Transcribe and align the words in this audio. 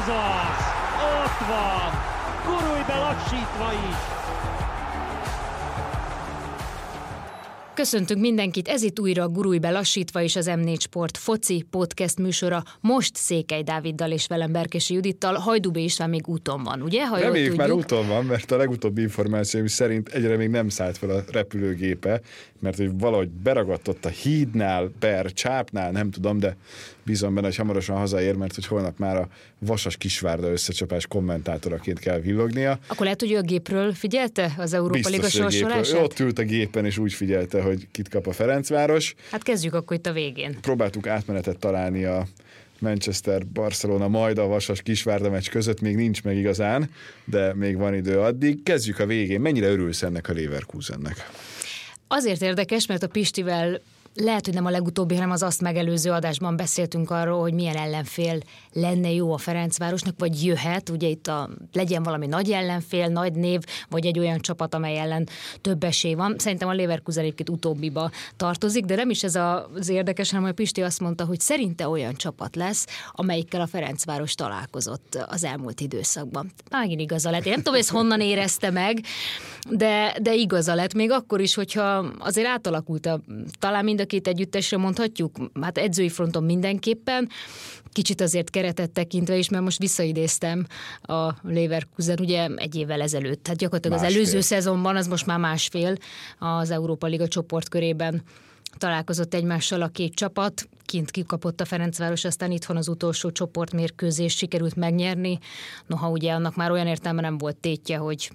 Ez 0.00 0.08
az! 0.08 0.64
Ott 1.22 1.46
van! 1.48 1.92
Gurulj 2.44 2.82
be 2.86 2.98
lassítva 2.98 3.72
is! 3.90 4.20
Köszöntünk 7.74 8.20
mindenkit, 8.20 8.68
ez 8.68 8.82
itt 8.82 9.00
újra 9.00 9.22
a 9.22 9.28
Gurulj 9.28 9.58
be 9.58 9.70
lassítva 9.70 10.20
is 10.20 10.36
az 10.36 10.50
M4 10.50 10.80
Sport 10.80 11.16
foci 11.16 11.66
podcast 11.70 12.18
műsora. 12.18 12.62
Most 12.80 13.16
Székely 13.16 13.62
Dáviddal 13.62 14.10
és 14.10 14.26
velem 14.26 14.52
Berkesi 14.52 14.94
Judittal. 14.94 15.34
Hajdubé 15.34 15.82
István 15.82 16.10
még 16.10 16.28
úton 16.28 16.62
van, 16.62 16.82
ugye? 16.82 17.06
Ha 17.06 17.18
Reméljük 17.18 17.56
már 17.56 17.70
úton 17.70 18.08
van, 18.08 18.24
mert 18.24 18.50
a 18.50 18.56
legutóbbi 18.56 19.00
információim 19.00 19.66
szerint 19.66 20.08
egyre 20.08 20.36
még 20.36 20.48
nem 20.48 20.68
szállt 20.68 20.98
fel 20.98 21.10
a 21.10 21.24
repülőgépe, 21.32 22.20
mert 22.60 22.76
hogy 22.76 22.98
valahogy 22.98 23.28
beragadt 23.28 23.88
ott 23.88 24.04
a 24.04 24.08
hídnál, 24.08 24.90
per 24.98 25.32
csápnál, 25.32 25.90
nem 25.90 26.10
tudom, 26.10 26.38
de 26.38 26.56
bízom 27.02 27.34
benne, 27.34 27.46
hogy 27.46 27.56
hamarosan 27.56 27.96
hazaér, 27.96 28.34
mert 28.34 28.54
hogy 28.54 28.66
holnap 28.66 28.98
már 28.98 29.16
a 29.16 29.28
Vasas 29.58 29.96
Kisvárda 29.96 30.50
összecsapás 30.50 31.06
kommentátoraként 31.06 31.98
kell 31.98 32.18
villognia. 32.18 32.78
Akkor 32.86 33.02
lehet, 33.02 33.20
hogy 33.20 33.32
ő 33.32 33.36
a 33.36 33.42
gépről 33.42 33.92
figyelte 33.92 34.54
az 34.58 34.72
Európa 34.72 35.08
Liga 35.08 35.28
sorsolását? 35.28 36.02
Ott 36.02 36.18
ült 36.18 36.38
a 36.38 36.42
gépen, 36.42 36.84
és 36.84 36.98
úgy 36.98 37.12
figyelte, 37.12 37.62
hogy 37.62 37.88
kit 37.90 38.08
kap 38.08 38.26
a 38.26 38.32
Ferencváros. 38.32 39.14
Hát 39.30 39.42
kezdjük 39.42 39.74
akkor 39.74 39.96
itt 39.96 40.06
a 40.06 40.12
végén. 40.12 40.56
Próbáltuk 40.60 41.06
átmenetet 41.06 41.58
találni 41.58 42.04
a 42.04 42.26
Manchester, 42.78 43.46
Barcelona, 43.46 44.08
majd 44.08 44.38
a 44.38 44.46
Vasas 44.46 44.82
Kisvárda 44.82 45.30
meccs 45.30 45.48
között 45.48 45.80
még 45.80 45.96
nincs 45.96 46.22
meg 46.22 46.36
igazán, 46.36 46.90
de 47.24 47.54
még 47.54 47.76
van 47.76 47.94
idő 47.94 48.18
addig. 48.20 48.62
Kezdjük 48.62 48.98
a 48.98 49.06
végén. 49.06 49.40
Mennyire 49.40 49.68
örülsz 49.68 50.02
ennek 50.02 50.28
a 50.28 50.32
Leverkusennek? 50.32 51.30
Azért 52.08 52.42
érdekes, 52.42 52.86
mert 52.86 53.02
a 53.02 53.08
Pistivel 53.08 53.80
lehet, 54.20 54.44
hogy 54.44 54.54
nem 54.54 54.66
a 54.66 54.70
legutóbbi, 54.70 55.14
hanem 55.14 55.30
az 55.30 55.42
azt 55.42 55.60
megelőző 55.60 56.10
adásban 56.10 56.56
beszéltünk 56.56 57.10
arról, 57.10 57.40
hogy 57.40 57.52
milyen 57.52 57.76
ellenfél 57.76 58.38
lenne 58.72 59.10
jó 59.10 59.32
a 59.32 59.38
Ferencvárosnak, 59.38 60.14
vagy 60.18 60.44
jöhet, 60.44 60.88
ugye 60.88 61.08
itt 61.08 61.26
a, 61.26 61.48
legyen 61.72 62.02
valami 62.02 62.26
nagy 62.26 62.50
ellenfél, 62.50 63.08
nagy 63.08 63.32
név, 63.32 63.60
vagy 63.88 64.06
egy 64.06 64.18
olyan 64.18 64.38
csapat, 64.38 64.74
amely 64.74 64.98
ellen 64.98 65.28
több 65.60 65.84
esély 65.84 66.14
van. 66.14 66.34
Szerintem 66.38 66.68
a 66.68 66.74
Leverkusen 66.74 67.22
egyébként 67.22 67.48
utóbbiba 67.48 68.10
tartozik, 68.36 68.84
de 68.84 68.94
nem 68.94 69.10
is 69.10 69.22
ez 69.22 69.34
az 69.34 69.88
érdekes, 69.88 70.30
hanem 70.30 70.48
a 70.48 70.52
Pisti 70.52 70.82
azt 70.82 71.00
mondta, 71.00 71.24
hogy 71.24 71.40
szerinte 71.40 71.88
olyan 71.88 72.14
csapat 72.14 72.56
lesz, 72.56 72.86
amelyikkel 73.12 73.60
a 73.60 73.66
Ferencváros 73.66 74.34
találkozott 74.34 75.26
az 75.28 75.44
elmúlt 75.44 75.80
időszakban. 75.80 76.52
Megint 76.70 77.00
igaza 77.00 77.30
lett. 77.30 77.44
Én 77.44 77.50
nem 77.50 77.58
tudom, 77.58 77.74
hogy 77.74 77.82
ezt 77.82 77.92
honnan 77.92 78.20
érezte 78.20 78.70
meg, 78.70 79.00
de, 79.70 80.16
de 80.22 80.34
igaza 80.34 80.74
lett, 80.74 80.94
még 80.94 81.10
akkor 81.10 81.40
is, 81.40 81.54
hogyha 81.54 82.06
azért 82.18 82.46
átalakult 82.46 83.06
a, 83.06 83.20
talán 83.58 83.84
mind 83.84 84.00
a 84.00 84.06
két 84.10 84.28
együttesre 84.28 84.76
mondhatjuk, 84.76 85.36
hát 85.60 85.78
edzői 85.78 86.08
fronton 86.08 86.44
mindenképpen, 86.44 87.28
kicsit 87.92 88.20
azért 88.20 88.50
keretet 88.50 88.90
tekintve 88.90 89.36
is, 89.36 89.48
mert 89.48 89.62
most 89.62 89.78
visszaidéztem 89.78 90.66
a 91.02 91.32
Leverkusen 91.42 92.20
ugye 92.20 92.48
egy 92.56 92.74
évvel 92.74 93.00
ezelőtt. 93.00 93.42
Tehát 93.42 93.58
gyakorlatilag 93.58 93.98
másfél. 93.98 94.18
az 94.18 94.24
előző 94.24 94.40
szezonban, 94.40 94.96
az 94.96 95.06
most 95.06 95.26
már 95.26 95.38
másfél 95.38 95.94
az 96.38 96.70
Európa 96.70 97.06
Liga 97.06 97.28
csoportkörében 97.28 98.22
találkozott 98.78 99.34
egymással 99.34 99.82
a 99.82 99.88
két 99.88 100.14
csapat, 100.14 100.68
kint 100.84 101.10
kikapott 101.10 101.60
a 101.60 101.64
Ferencváros, 101.64 102.24
aztán 102.24 102.50
itthon 102.50 102.76
az 102.76 102.88
utolsó 102.88 103.30
csoportmérkőzés 103.30 104.36
sikerült 104.36 104.76
megnyerni. 104.76 105.38
Noha 105.86 106.10
ugye 106.10 106.32
annak 106.32 106.56
már 106.56 106.70
olyan 106.70 106.86
értelme 106.86 107.20
nem 107.20 107.38
volt 107.38 107.56
tétje, 107.56 107.96
hogy 107.96 108.30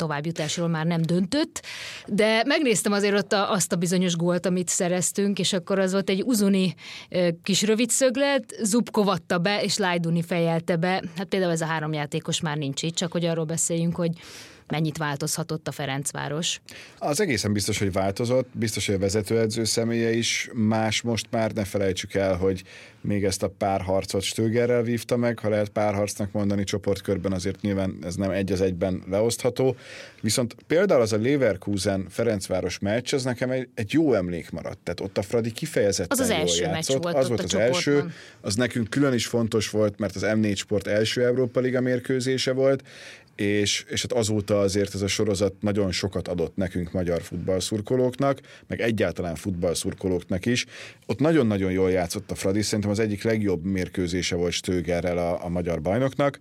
továbbjutásról 0.00 0.68
már 0.68 0.86
nem 0.86 1.02
döntött, 1.02 1.62
de 2.06 2.42
megnéztem 2.46 2.92
azért 2.92 3.14
ott 3.14 3.32
a, 3.32 3.52
azt 3.52 3.72
a 3.72 3.76
bizonyos 3.76 4.16
gólt, 4.16 4.46
amit 4.46 4.68
szereztünk, 4.68 5.38
és 5.38 5.52
akkor 5.52 5.78
az 5.78 5.92
volt 5.92 6.10
egy 6.10 6.22
uzuni 6.22 6.74
kis 7.42 7.62
rövid 7.62 7.90
szöglet, 7.90 8.56
Zubkovatta 8.62 9.38
be, 9.38 9.62
és 9.62 9.76
Lajduni 9.76 10.22
fejelte 10.22 10.76
be. 10.76 11.02
Hát 11.16 11.26
például 11.28 11.52
ez 11.52 11.60
a 11.60 11.66
három 11.66 11.92
játékos 11.92 12.40
már 12.40 12.56
nincs 12.56 12.82
itt, 12.82 12.94
csak 12.94 13.12
hogy 13.12 13.24
arról 13.24 13.44
beszéljünk, 13.44 13.96
hogy 13.96 14.10
mennyit 14.70 14.96
változhatott 14.96 15.68
a 15.68 15.72
Ferencváros? 15.72 16.60
Az 16.98 17.20
egészen 17.20 17.52
biztos, 17.52 17.78
hogy 17.78 17.92
változott, 17.92 18.48
biztos, 18.52 18.86
hogy 18.86 18.94
a 18.94 18.98
vezetőedző 18.98 19.64
személye 19.64 20.12
is 20.12 20.50
más 20.54 21.02
most 21.02 21.26
már, 21.30 21.52
ne 21.52 21.64
felejtsük 21.64 22.14
el, 22.14 22.36
hogy 22.36 22.62
még 23.00 23.24
ezt 23.24 23.42
a 23.42 23.48
párharcot 23.48 24.22
Stögerrel 24.22 24.82
vívta 24.82 25.16
meg, 25.16 25.38
ha 25.38 25.48
lehet 25.48 25.68
párharcnak 25.68 26.32
mondani 26.32 26.64
csoportkörben, 26.64 27.32
azért 27.32 27.60
nyilván 27.60 27.98
ez 28.02 28.14
nem 28.14 28.30
egy 28.30 28.52
az 28.52 28.60
egyben 28.60 29.02
leosztható. 29.10 29.76
Viszont 30.20 30.56
például 30.66 31.00
az 31.00 31.12
a 31.12 31.18
Leverkusen 31.18 32.06
Ferencváros 32.08 32.78
meccs, 32.78 33.14
az 33.14 33.24
nekem 33.24 33.50
egy, 33.50 33.68
egy 33.74 33.92
jó 33.92 34.14
emlék 34.14 34.50
maradt. 34.50 34.78
Tehát 34.82 35.00
ott 35.00 35.18
a 35.18 35.22
Fradi 35.22 35.52
kifejezetten 35.52 36.18
az 36.18 36.24
az 36.24 36.30
első 36.30 36.62
játszott. 36.62 36.94
Meccs 36.94 37.02
volt 37.02 37.16
az 37.16 37.28
volt 37.28 37.40
az 37.40 37.50
csoportban. 37.50 37.94
első, 37.94 38.12
az 38.40 38.54
nekünk 38.54 38.90
külön 38.90 39.12
is 39.12 39.26
fontos 39.26 39.70
volt, 39.70 39.98
mert 39.98 40.16
az 40.16 40.22
M4 40.26 40.56
Sport 40.56 40.86
első 40.86 41.24
Európa 41.24 41.60
Liga 41.60 41.80
mérkőzése 41.80 42.52
volt, 42.52 42.82
és, 43.40 43.84
és 43.88 44.02
hát 44.02 44.12
azóta 44.12 44.60
azért 44.60 44.94
ez 44.94 45.02
a 45.02 45.06
sorozat 45.06 45.54
nagyon 45.60 45.92
sokat 45.92 46.28
adott 46.28 46.56
nekünk 46.56 46.92
magyar 46.92 47.22
futballszurkolóknak, 47.22 48.40
meg 48.66 48.80
egyáltalán 48.80 49.34
futballszurkolóknak 49.34 50.46
is. 50.46 50.66
Ott 51.06 51.18
nagyon-nagyon 51.18 51.72
jól 51.72 51.90
játszott 51.90 52.30
a 52.30 52.34
Fradi, 52.34 52.62
szerintem 52.62 52.90
az 52.90 52.98
egyik 52.98 53.22
legjobb 53.22 53.64
mérkőzése 53.64 54.36
volt 54.36 54.52
Stögerrel 54.52 55.18
a, 55.18 55.44
a 55.44 55.48
magyar 55.48 55.80
bajnoknak. 55.80 56.38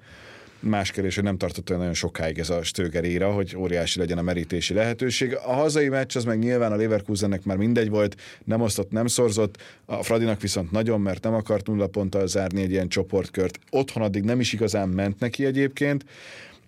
Más 0.62 0.92
kérdés, 0.92 1.16
hogy 1.16 1.24
nem 1.24 1.38
tartott 1.38 1.70
olyan 1.70 1.80
nagyon 1.80 1.96
sokáig 1.96 2.40
ez 2.40 2.50
a 2.50 2.64
Stöger 2.64 3.04
éra, 3.04 3.32
hogy 3.32 3.56
óriási 3.58 4.00
legyen 4.00 4.18
a 4.18 4.22
merítési 4.22 4.74
lehetőség. 4.74 5.36
A 5.36 5.54
hazai 5.54 5.90
meccs 5.90 6.16
az 6.16 6.24
meg 6.24 6.40
nyilván 6.40 6.72
a 6.72 6.76
Leverkusennek 6.76 7.44
már 7.44 7.58
mindegy 7.58 7.90
volt, 7.90 8.16
nem 8.46 8.62
osztott, 8.62 8.92
nem 8.92 9.08
szorzott, 9.08 9.58
a 9.86 10.04
Fradinak 10.04 10.42
viszont 10.42 10.72
nagyon, 10.72 11.02
mert 11.02 11.24
nem 11.24 11.34
akart 11.34 11.68
nulla 11.68 11.88
ponttal 11.88 12.28
zárni 12.28 12.62
egy 12.62 12.72
ilyen 12.72 12.88
csoportkört. 12.88 13.60
Otthon 13.70 14.04
addig 14.04 14.24
nem 14.24 14.40
is 14.40 14.54
igazán 14.54 14.90
ment 14.90 15.20
neki 15.20 15.46
egyébként, 15.46 16.06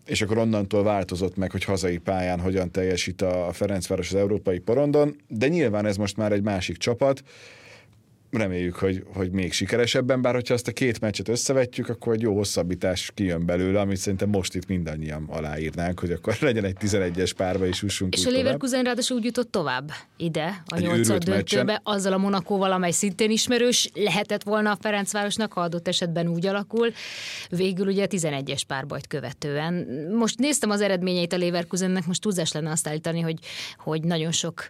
és 0.06 0.22
akkor 0.22 0.38
onnantól 0.38 0.84
változott 0.84 1.36
meg, 1.36 1.52
hogy 1.52 1.64
hazai 1.64 1.98
pályán 1.98 2.40
hogyan 2.40 2.72
teljesít 2.72 3.22
a 3.22 3.50
Ferencváros 3.52 4.10
az 4.10 4.16
európai 4.16 4.60
porondon, 4.60 5.16
de 5.28 5.48
nyilván 5.48 5.86
ez 5.86 5.98
most 5.98 6.18
már 6.18 6.32
egy 6.32 6.44
másik 6.44 6.78
csapat, 6.78 7.24
reméljük, 8.32 8.76
hogy, 8.76 9.04
hogy 9.14 9.32
még 9.32 9.54
sikeresebben, 9.54 10.22
bár 10.22 10.34
hogyha 10.34 10.54
azt 10.54 10.68
a 10.68 10.72
két 10.72 11.00
meccset 11.00 11.28
összevetjük, 11.28 11.90
akkor 11.90 12.14
egy 12.14 12.22
jó 12.22 12.36
hosszabbítás 12.36 13.12
kijön 13.14 13.46
belőle, 13.46 13.80
amit 13.80 13.98
szerintem 13.98 14.30
most 14.30 14.56
itt 14.56 14.68
mindannyian 14.68 15.26
aláírnánk, 15.30 16.00
hogy 16.00 16.12
akkor 16.12 16.38
legyen 16.42 16.64
egy 16.64 16.76
11-es 16.80 17.32
párba 17.38 17.66
is 17.66 17.84
ussunk 17.84 18.16
És 18.16 18.26
a 18.26 18.30
Leverkusen 18.30 18.84
ráadásul 18.84 19.18
úgy 19.18 19.24
jutott 19.24 19.52
tovább 19.52 19.92
ide, 20.18 20.64
a 20.66 20.80
nyolcad 20.80 21.24
döntőbe, 21.24 21.82
azzal 21.84 22.14
a 22.14 22.18
Monakóval, 22.18 22.72
amely 22.72 22.92
szintén 22.92 23.32
ismerős, 23.32 23.90
lehetett 23.94 24.44
volna 24.44 24.72
a 24.72 24.78
Ferencvárosnak, 24.82 25.54
ha 25.54 25.62
adott 25.62 25.88
esetben 25.88 26.28
úgy 26.28 26.46
alakul. 26.46 26.92
Végül 27.50 27.88
ugye 27.88 28.08
11-es 28.10 28.62
párbajt 28.68 29.08
követően. 29.08 29.74
Most 30.18 30.40
néztem 30.40 30.70
az 30.70 30.82
eredményeit 30.82 31.34
a 31.34 31.38
Leverkusennek, 31.38 32.06
most 32.06 32.22
túlzás 32.22 32.52
lenne 32.52 32.72
azt 32.72 32.88
állítani, 32.88 33.20
hogy, 33.20 33.40
hogy 33.78 34.04
nagyon 34.04 34.32
sok 34.32 34.68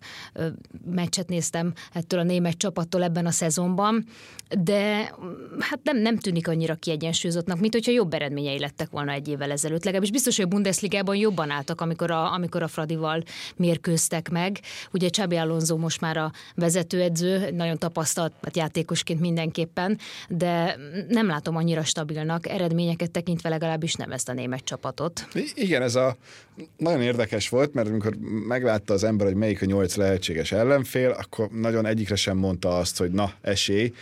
meccset 0.85 1.29
néztem 1.29 1.73
ettől 1.93 2.19
a 2.19 2.23
német 2.23 2.57
csapattól 2.57 3.03
ebben 3.03 3.25
a 3.25 3.31
szezonban, 3.31 3.50
de 4.59 5.15
hát 5.59 5.79
nem, 5.83 5.97
nem 5.97 6.17
tűnik 6.17 6.47
annyira 6.47 6.75
kiegyensúlyozottnak, 6.75 7.59
mint 7.59 7.73
hogyha 7.73 7.91
jobb 7.91 8.13
eredményei 8.13 8.59
lettek 8.59 8.89
volna 8.89 9.11
egy 9.11 9.27
évvel 9.27 9.51
ezelőtt. 9.51 9.83
Legalábbis 9.83 10.11
biztos, 10.11 10.35
hogy 10.35 10.45
a 10.45 10.47
Bundesligában 10.47 11.15
jobban 11.15 11.49
álltak, 11.49 11.81
amikor 11.81 12.11
a, 12.11 12.33
amikor 12.33 12.63
a 12.63 12.67
Fradival 12.67 13.23
mérkőztek 13.55 14.29
meg. 14.29 14.59
Ugye 14.91 15.09
Csabi 15.09 15.35
Alonso 15.35 15.77
most 15.77 16.01
már 16.01 16.17
a 16.17 16.31
vezetőedző, 16.55 17.51
nagyon 17.51 17.77
tapasztalt 17.77 18.33
hát 18.41 18.57
játékosként 18.57 19.19
mindenképpen, 19.19 19.97
de 20.29 20.77
nem 21.09 21.27
látom 21.27 21.55
annyira 21.55 21.83
stabilnak, 21.83 22.47
eredményeket 22.47 23.11
tekintve 23.11 23.49
legalábbis 23.49 23.93
nem 23.93 24.11
ezt 24.11 24.29
a 24.29 24.33
német 24.33 24.63
csapatot. 24.63 25.27
Igen, 25.53 25.81
ez 25.81 25.95
a 25.95 26.17
nagyon 26.77 27.01
érdekes 27.01 27.49
volt, 27.49 27.73
mert 27.73 27.87
amikor 27.87 28.15
meglátta 28.47 28.93
az 28.93 29.03
ember, 29.03 29.27
hogy 29.27 29.35
melyik 29.35 29.61
a 29.61 29.65
nyolc 29.65 29.95
lehetséges 29.95 30.51
ellenfél, 30.51 31.09
akkor 31.09 31.49
nagyon 31.49 31.85
egyikre 31.85 32.15
sem 32.15 32.37
mondta 32.37 32.77
azt, 32.77 32.97
hogy 32.97 33.11
na, 33.11 33.33
esély, 33.41 33.93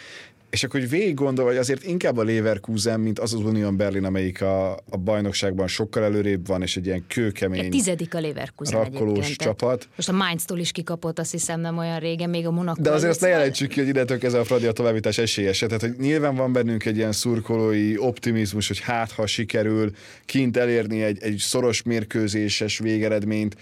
és 0.50 0.64
akkor 0.64 0.80
hogy 0.80 0.90
végig 0.90 1.14
gondol, 1.14 1.46
hogy 1.46 1.58
azért 1.58 1.84
inkább 1.84 2.18
a 2.18 2.24
Leverkusen, 2.24 3.00
mint 3.00 3.20
az 3.20 3.34
az 3.34 3.40
Union 3.40 3.78
Berlin, 3.78 4.04
amelyik 4.04 4.42
a, 4.42 4.72
a 4.72 4.98
bajnokságban 4.98 5.68
sokkal 5.68 6.04
előrébb 6.04 6.48
van, 6.48 6.62
és 6.62 6.78
egy 6.78 6.86
ilyen 6.86 7.04
kőkemény 7.08 7.66
a 7.66 7.70
tizedik 7.70 8.16
a 8.16 8.20
Leverkusen 8.20 8.84
rakkolós 8.84 9.36
csapat. 9.36 9.88
Most 9.96 10.10
a 10.10 10.12
Mainz-tól 10.12 10.60
is 10.60 10.72
kikapott, 10.72 11.20
azt 11.20 11.32
hiszem 11.32 11.60
nem 11.60 11.78
olyan 11.78 12.00
régen, 12.00 12.30
még 12.30 12.48
a 12.48 12.52
Monaco. 12.52 12.82
De 12.82 12.92
azért 12.92 13.12
azt 13.12 13.22
ne 13.22 13.28
jelentsük 13.28 13.70
ki, 13.70 13.80
hogy 13.80 13.90
innentől 13.90 14.18
ez 14.22 14.34
a 14.34 14.44
Fradi 14.44 14.66
a 14.66 14.72
továbbítás 14.72 15.18
esélyese. 15.18 15.66
Tehát, 15.66 15.82
hogy 15.82 15.96
nyilván 16.00 16.36
van 16.36 16.54
bennünk 16.54 16.86
egy 16.86 16.98
ilyen 16.98 17.12
szurkolói 17.12 17.98
optimizmus, 17.98 18.68
hogy 18.68 18.80
hát, 18.80 19.12
ha 19.12 19.28
sikerül 19.28 19.92
kint 20.26 20.58
elérni 20.58 21.04
egy, 21.04 21.18
egy 21.22 21.38
szoros 21.38 21.84
mérkőzéses 21.84 22.78
végeredményt, 22.78 23.56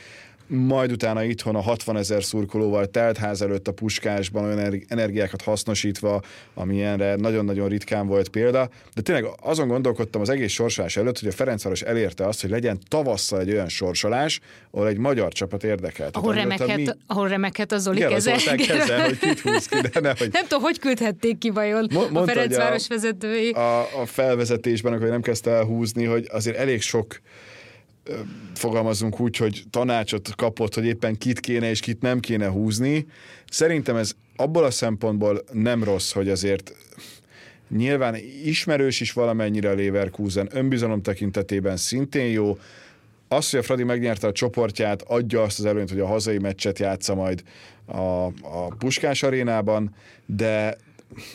majd 0.48 0.92
utána 0.92 1.24
itthon 1.24 1.56
a 1.56 1.62
60 1.62 1.98
ezer 1.98 2.24
szurkolóval 2.24 2.86
telt 2.86 3.18
ház 3.18 3.42
előtt 3.42 3.68
a 3.68 3.72
puskásban 3.72 4.44
olyan 4.44 4.84
energiákat 4.88 5.42
hasznosítva, 5.42 6.22
ami 6.54 6.76
ilyenre 6.76 7.16
nagyon-nagyon 7.16 7.68
ritkán 7.70 8.08
volt 8.08 8.30
példa. 8.30 8.70
De 8.96 9.02
tényleg 9.02 9.26
azon 9.42 9.68
gondolkodtam 9.68 10.22
az 10.22 10.30
egész 10.30 10.52
sorsolás 10.52 10.98
előtt, 10.98 11.20
hogy 11.20 11.30
a 11.30 11.32
Ferencváros 11.32 11.82
elérte 11.82 12.28
azt, 12.28 12.42
hogy 12.42 12.50
legyen 12.50 12.80
tavasszal 12.88 13.40
egy 13.40 13.52
olyan 13.52 13.70
sorsolás, 13.70 14.40
ahol 14.72 14.88
egy 14.88 14.98
magyar 14.98 15.34
csapat 15.34 15.64
érdekelt. 15.64 16.16
Ahol 16.16 16.34
remekhet, 16.34 16.78
mi... 16.78 16.86
ahol 17.08 17.28
remekhet 17.28 17.72
az 17.72 17.82
Zoli 17.82 18.00
kezel, 18.00 18.38
hogy 19.06 19.18
kit 19.20 19.40
húz 19.40 19.68
ki, 19.68 19.80
de 19.92 20.00
ne, 20.00 20.14
hogy... 20.18 20.30
Nem 20.32 20.44
tudom, 20.44 20.64
hogy 20.64 20.80
küldhették 20.80 21.38
ki 21.38 21.50
vajon 21.50 21.88
Mondta, 21.92 22.20
a 22.20 22.26
Ferencváros 22.26 22.86
a, 22.90 22.94
vezetői. 22.94 23.52
A, 23.52 23.80
a 23.80 24.06
felvezetésben, 24.06 24.94
akkor 24.94 25.08
nem 25.08 25.22
kezdte 25.22 25.52
el 25.52 25.64
húzni, 25.64 26.06
hogy 26.06 26.28
azért 26.32 26.58
elég 26.58 26.82
sok 26.82 27.20
fogalmazunk 28.54 29.20
úgy, 29.20 29.38
hogy 29.38 29.64
tanácsot 29.70 30.36
kapott, 30.36 30.74
hogy 30.74 30.86
éppen 30.86 31.18
kit 31.18 31.40
kéne 31.40 31.70
és 31.70 31.80
kit 31.80 32.02
nem 32.02 32.20
kéne 32.20 32.48
húzni. 32.48 33.06
Szerintem 33.50 33.96
ez 33.96 34.12
abból 34.36 34.64
a 34.64 34.72
szempontból 34.72 35.44
nem 35.52 35.84
rossz, 35.84 36.12
hogy 36.12 36.30
azért 36.30 36.76
nyilván 37.70 38.16
ismerős 38.44 39.00
is 39.00 39.14
valamennyire 39.14 39.74
Leverkusen, 39.74 40.50
önbizalom 40.52 41.02
tekintetében 41.02 41.78
szintén 41.78 42.32
jó, 42.32 42.58
az, 43.28 43.50
hogy 43.50 43.60
a 43.60 43.64
Fradi 43.64 43.84
megnyerte 43.84 44.28
a 44.28 44.32
csoportját, 44.32 45.02
adja 45.02 45.42
azt 45.42 45.60
az 45.60 45.66
előnyt, 45.66 45.90
hogy 45.90 46.00
a 46.00 46.08
hazai 46.08 46.38
meccset 46.38 46.80
játsza 46.80 47.16
majd 47.16 47.44
a, 47.86 48.26
a 48.26 48.76
Puskás 48.78 49.24
arénában, 49.24 49.96
de 50.26 50.78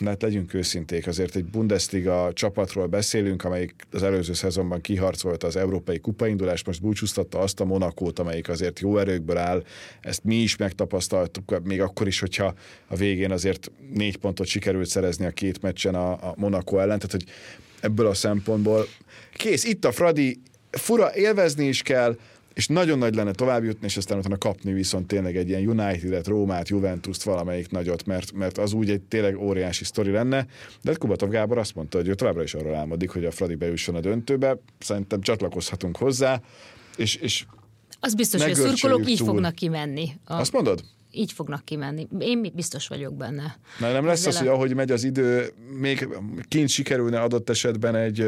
hát 0.05 0.21
legyünk 0.21 0.53
őszinték, 0.53 1.07
azért 1.07 1.35
egy 1.35 1.45
Bundesliga 1.45 2.31
csapatról 2.33 2.87
beszélünk, 2.87 3.43
amelyik 3.43 3.73
az 3.91 4.03
előző 4.03 4.33
szezonban 4.33 4.81
kiharcolta 4.81 5.47
az 5.47 5.55
európai 5.55 5.99
kupaindulást, 5.99 6.65
most 6.65 6.81
búcsúztatta 6.81 7.39
azt 7.39 7.59
a 7.59 7.65
Monakót, 7.65 8.19
amelyik 8.19 8.49
azért 8.49 8.79
jó 8.79 8.97
erőkből 8.97 9.37
áll, 9.37 9.63
ezt 10.01 10.23
mi 10.23 10.35
is 10.35 10.55
megtapasztaltuk, 10.55 11.61
még 11.63 11.81
akkor 11.81 12.07
is, 12.07 12.19
hogyha 12.19 12.53
a 12.87 12.95
végén 12.95 13.31
azért 13.31 13.71
négy 13.93 14.17
pontot 14.17 14.47
sikerült 14.47 14.87
szerezni 14.87 15.25
a 15.25 15.31
két 15.31 15.61
meccsen 15.61 15.95
a, 15.95 16.11
a 16.11 16.33
Monaco 16.37 16.77
ellen, 16.77 16.99
tehát 16.99 17.11
hogy 17.11 17.25
ebből 17.81 18.07
a 18.07 18.13
szempontból 18.13 18.87
kész, 19.33 19.63
itt 19.63 19.85
a 19.85 19.91
Fradi, 19.91 20.41
fura, 20.71 21.15
élvezni 21.15 21.67
is 21.67 21.81
kell, 21.81 22.17
és 22.53 22.67
nagyon 22.67 22.97
nagy 22.97 23.15
lenne 23.15 23.31
tovább 23.31 23.63
jutni, 23.63 23.85
és 23.85 23.97
aztán 23.97 24.17
utána 24.17 24.37
kapni 24.37 24.73
viszont 24.73 25.07
tényleg 25.07 25.37
egy 25.37 25.49
ilyen 25.49 25.67
United-et, 25.67 26.27
Rómát, 26.27 26.69
Juventus-t, 26.69 27.23
valamelyik 27.23 27.69
nagyot, 27.69 28.05
mert, 28.05 28.31
mert 28.31 28.57
az 28.57 28.73
úgy 28.73 28.89
egy 28.89 29.01
tényleg 29.01 29.37
óriási 29.37 29.83
sztori 29.83 30.11
lenne. 30.11 30.47
De 30.81 30.89
hát 30.89 30.97
Kubatov 30.97 31.29
Gábor 31.29 31.57
azt 31.57 31.75
mondta, 31.75 31.97
hogy 31.97 32.07
ő 32.07 32.13
továbbra 32.13 32.43
is 32.43 32.53
arról 32.53 32.75
álmodik, 32.75 33.09
hogy 33.09 33.25
a 33.25 33.31
Fradi 33.31 33.55
bejusson 33.55 33.95
a 33.95 33.99
döntőbe. 33.99 34.57
Szerintem 34.79 35.21
csatlakozhatunk 35.21 35.97
hozzá, 35.97 36.41
és, 36.95 37.15
és 37.15 37.45
az 37.99 38.15
biztos, 38.15 38.41
hogy 38.41 38.51
a 38.51 38.55
szurkolók 38.55 39.09
így 39.09 39.19
fognak 39.19 39.55
kimenni. 39.55 40.09
A... 40.25 40.33
Azt 40.33 40.51
mondod? 40.51 40.83
így 41.15 41.31
fognak 41.31 41.65
kimenni. 41.65 42.07
Én 42.19 42.51
biztos 42.55 42.87
vagyok 42.87 43.13
benne. 43.13 43.57
Na, 43.79 43.91
nem 43.91 44.05
lesz 44.05 44.25
Ezzel 44.25 44.31
az, 44.31 44.35
a... 44.35 44.39
hogy 44.39 44.47
ahogy 44.47 44.75
megy 44.75 44.91
az 44.91 45.03
idő, 45.03 45.53
még 45.79 46.07
kint 46.47 46.69
sikerülne 46.69 47.21
adott 47.21 47.49
esetben 47.49 47.95
egy 47.95 48.25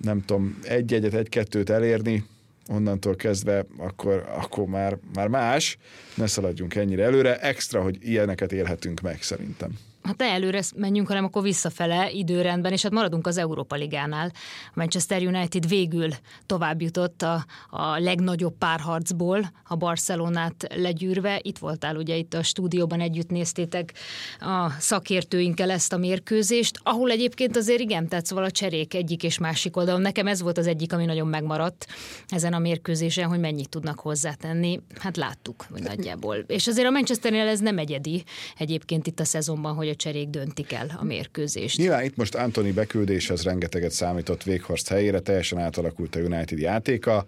nem 0.00 0.24
tudom, 0.24 0.58
egy-egyet, 0.62 1.14
egy-kettőt 1.14 1.70
elérni, 1.70 2.24
onnantól 2.68 3.16
kezdve 3.16 3.66
akkor, 3.76 4.28
akkor 4.28 4.66
már, 4.66 4.98
már 5.14 5.28
más, 5.28 5.78
ne 6.14 6.26
szaladjunk 6.26 6.74
ennyire 6.74 7.04
előre, 7.04 7.40
extra, 7.40 7.82
hogy 7.82 7.98
ilyeneket 8.00 8.52
élhetünk 8.52 9.00
meg 9.00 9.22
szerintem 9.22 9.70
hát 10.08 10.18
ne 10.18 10.26
előre 10.26 10.62
menjünk, 10.76 11.08
hanem 11.08 11.24
akkor 11.24 11.42
visszafele 11.42 12.10
időrendben, 12.10 12.72
és 12.72 12.82
hát 12.82 12.92
maradunk 12.92 13.26
az 13.26 13.36
Európa 13.36 13.76
Ligánál. 13.76 14.30
A 14.66 14.72
Manchester 14.74 15.22
United 15.22 15.68
végül 15.68 16.08
tovább 16.46 16.82
jutott 16.82 17.22
a, 17.22 17.44
a 17.70 17.98
legnagyobb 17.98 18.54
párharcból, 18.58 19.52
a 19.64 19.76
Barcelonát 19.76 20.66
legyűrve. 20.74 21.40
Itt 21.42 21.58
voltál 21.58 21.96
ugye 21.96 22.16
itt 22.16 22.34
a 22.34 22.42
stúdióban, 22.42 23.00
együtt 23.00 23.30
néztétek 23.30 23.92
a 24.40 24.70
szakértőinkkel 24.78 25.70
ezt 25.70 25.92
a 25.92 25.96
mérkőzést, 25.96 26.80
ahol 26.82 27.10
egyébként 27.10 27.56
azért 27.56 27.80
igen, 27.80 28.08
tehát 28.08 28.26
szóval 28.26 28.44
a 28.44 28.50
cserék 28.50 28.94
egyik 28.94 29.22
és 29.22 29.38
másik 29.38 29.76
oldalon. 29.76 30.00
Nekem 30.00 30.26
ez 30.26 30.42
volt 30.42 30.58
az 30.58 30.66
egyik, 30.66 30.92
ami 30.92 31.04
nagyon 31.04 31.28
megmaradt 31.28 31.86
ezen 32.28 32.52
a 32.52 32.58
mérkőzésen, 32.58 33.28
hogy 33.28 33.40
mennyit 33.40 33.68
tudnak 33.68 34.00
hozzátenni. 34.00 34.80
Hát 34.98 35.16
láttuk, 35.16 35.66
hogy 35.70 35.82
nagyjából. 35.82 36.36
És 36.36 36.66
azért 36.66 36.86
a 36.86 36.90
Manchesternél 36.90 37.46
ez 37.46 37.60
nem 37.60 37.78
egyedi 37.78 38.24
egyébként 38.58 39.06
itt 39.06 39.20
a 39.20 39.24
szezonban, 39.24 39.74
hogy 39.74 39.88
a 39.88 39.94
cserék 39.98 40.28
döntik 40.28 40.72
el 40.72 40.96
a 41.00 41.04
mérkőzést. 41.04 41.78
Nyilván 41.78 42.04
itt 42.04 42.16
most 42.16 42.34
Antoni 42.34 42.72
beküldéshez 42.72 43.42
rengeteget 43.42 43.90
számított 43.90 44.42
Véghorst 44.42 44.88
helyére, 44.88 45.20
teljesen 45.20 45.58
átalakult 45.58 46.16
a 46.16 46.20
United 46.20 46.58
játéka 46.58 47.26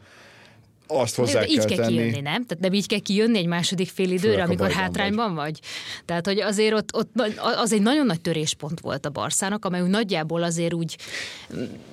azt 0.90 1.14
hozzá 1.14 1.44
így 1.46 1.58
kell, 1.58 1.66
kell 1.66 1.76
tenni. 1.76 1.96
kijönni, 1.96 2.20
nem? 2.20 2.46
Tehát 2.46 2.58
nem 2.60 2.72
így 2.72 2.86
kell 2.86 2.98
kijönni 2.98 3.38
egy 3.38 3.46
második 3.46 3.88
fél 3.88 4.10
időre, 4.10 4.42
amikor 4.42 4.70
hátrányban 4.70 5.34
vagy. 5.34 5.44
vagy. 5.44 5.60
Tehát, 6.04 6.26
hogy 6.26 6.40
azért 6.40 6.74
ott, 6.74 6.94
ott 6.94 7.10
az 7.56 7.72
egy 7.72 7.82
nagyon 7.82 8.06
nagy 8.06 8.20
töréspont 8.20 8.80
volt 8.80 9.06
a 9.06 9.10
Barszának, 9.10 9.64
amely 9.64 9.80
úgy 9.80 9.88
nagyjából 9.88 10.42
azért 10.42 10.74
úgy 10.74 10.96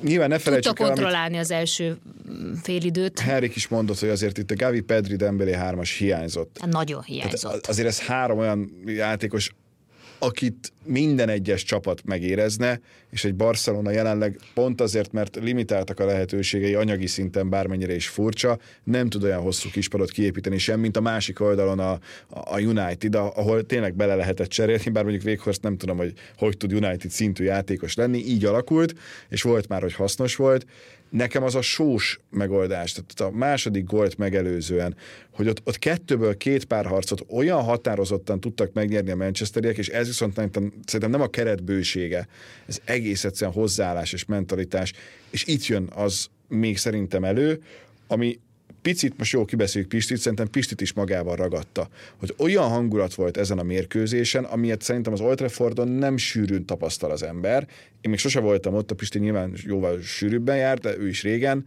Nyilván 0.02 0.30
ne 0.30 0.38
tudta 0.38 0.74
kontrollálni 0.74 1.36
el, 1.36 1.42
az 1.42 1.52
első 1.52 1.98
fél 2.64 2.84
időt. 2.84 3.20
Henrik 3.20 3.56
is 3.56 3.68
mondott, 3.68 4.00
hogy 4.00 4.10
azért 4.10 4.38
itt 4.38 4.52
a 4.52 4.56
Gavi 4.56 4.82
Pedri 4.82 5.16
Dembélé 5.16 5.54
hármas 5.54 5.98
hiányzott. 5.98 6.58
Hát 6.60 6.72
nagyon 6.72 7.04
hiányzott. 7.04 7.52
Tehát 7.52 7.68
azért 7.68 7.88
ez 7.88 8.00
három 8.00 8.38
olyan 8.38 8.72
játékos, 8.86 9.52
akit 10.20 10.74
minden 10.84 11.30
egyes 11.30 11.64
csapat 11.64 12.02
megérezne, 12.06 12.80
és 13.10 13.26
egy 13.26 13.36
Barcelona 13.36 13.92
jelenleg 13.92 14.40
pont 14.54 14.82
azért, 14.82 15.12
mert 15.12 15.36
limitáltak 15.36 16.00
a 16.00 16.06
lehetőségei 16.06 16.74
anyagi 16.74 17.08
szinten, 17.08 17.50
bármennyire 17.50 17.96
is 17.96 18.08
furcsa, 18.08 18.60
nem 18.84 19.10
tud 19.10 19.24
olyan 19.24 19.42
hosszú 19.42 19.70
kispadot 19.70 20.12
kiépíteni 20.12 20.58
sem, 20.58 20.80
mint 20.80 20.98
a 20.98 21.02
másik 21.02 21.40
oldalon 21.40 21.80
a, 21.80 22.00
a 22.30 22.60
United, 22.60 23.16
ahol 23.16 23.66
tényleg 23.66 23.96
bele 23.96 24.16
lehetett 24.16 24.50
cserélni, 24.50 24.90
bár 24.90 25.04
mondjuk 25.04 25.24
Véghorst 25.24 25.62
nem 25.62 25.78
tudom, 25.78 25.98
hogy 25.98 26.14
hogy 26.38 26.58
tud 26.58 26.74
United 26.74 27.12
szintű 27.12 27.44
játékos 27.44 27.96
lenni, 27.96 28.18
így 28.18 28.46
alakult, 28.46 28.94
és 29.30 29.42
volt 29.42 29.68
már, 29.68 29.82
hogy 29.82 29.94
hasznos 29.94 30.36
volt, 30.36 30.66
nekem 31.10 31.44
az 31.44 31.56
a 31.56 31.62
sós 31.62 32.20
megoldás, 32.30 32.92
tehát 32.92 33.34
a 33.34 33.38
második 33.38 33.86
gólt 33.86 34.18
megelőzően, 34.18 34.96
hogy 35.32 35.48
ott, 35.48 35.62
ott 35.64 35.80
kettőből 35.80 36.38
két 36.38 36.66
párharcot 36.66 37.26
olyan 37.30 37.64
határozottan 37.64 38.40
tudtak 38.40 38.74
megnyerni 38.74 39.12
a 39.12 39.16
Manchesteriek, 39.16 39.78
és 39.78 39.88
ez 39.88 40.08
viszont 40.08 40.36
nem, 40.36 40.50
szerintem 40.86 41.10
nem 41.10 41.22
a 41.22 41.28
keret 41.28 41.64
bősége, 41.64 42.28
ez 42.68 42.80
egész 42.86 43.24
egyszerűen 43.24 43.56
hozzáállás 43.56 44.14
és 44.14 44.26
mentalitás, 44.26 44.94
és 45.30 45.46
itt 45.46 45.66
jön 45.66 45.90
az 45.96 46.28
még 46.48 46.78
szerintem 46.78 47.24
elő, 47.24 47.62
ami 48.08 48.40
picit, 48.88 49.18
most 49.18 49.32
jó 49.32 49.46
kibeszéljük 49.46 49.90
Pistit, 49.90 50.18
szerintem 50.18 50.50
Pistit 50.50 50.82
is 50.82 50.94
magával 50.94 51.36
ragadta, 51.36 51.88
hogy 52.20 52.34
olyan 52.38 52.70
hangulat 52.70 53.14
volt 53.14 53.38
ezen 53.38 53.60
a 53.60 53.64
mérkőzésen, 53.64 54.44
amilyet 54.44 54.82
szerintem 54.82 55.14
az 55.14 55.20
Old 55.20 55.38
Traffordon 55.38 55.88
nem 55.88 56.18
sűrűn 56.18 56.66
tapasztal 56.66 57.12
az 57.12 57.24
ember. 57.24 57.68
Én 58.02 58.10
még 58.10 58.20
sose 58.20 58.40
voltam 58.40 58.74
ott, 58.74 58.92
a 58.92 58.96
Pisti 58.96 59.20
nyilván 59.20 59.54
jóval 59.66 60.02
sűrűbben 60.02 60.58
járt, 60.58 60.82
de 60.82 60.98
ő 60.98 61.08
is 61.08 61.24
régen, 61.24 61.66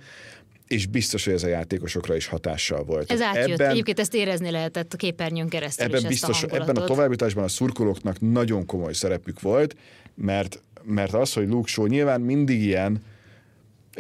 és 0.67 0.87
biztos, 0.87 1.25
hogy 1.25 1.35
ez 1.35 1.43
a 1.43 1.49
játékosokra 1.49 2.17
is 2.17 2.27
hatással 2.27 2.85
volt. 2.85 3.11
Ez 3.11 3.21
átjött. 3.21 3.49
Ebben, 3.49 3.71
Egyébként 3.71 3.99
ezt 3.99 4.15
érezni 4.15 4.51
lehetett 4.51 4.93
a 4.93 4.97
képernyőn 4.97 5.49
keresztül 5.49 5.87
ebben 5.87 6.01
is 6.01 6.07
biztos, 6.07 6.43
ezt 6.43 6.53
a 6.53 6.57
Ebben 6.57 6.77
a 6.77 6.85
továbbításban 6.85 7.45
a 7.45 7.49
szurkolóknak 7.49 8.21
nagyon 8.21 8.67
komoly 8.67 8.93
szerepük 8.93 9.41
volt, 9.41 9.77
mert, 10.15 10.63
mert 10.83 11.15
az, 11.15 11.33
hogy 11.33 11.49
Luke 11.49 11.69
Shaw 11.69 11.87
nyilván 11.87 12.21
mindig 12.21 12.63
ilyen, 12.63 13.03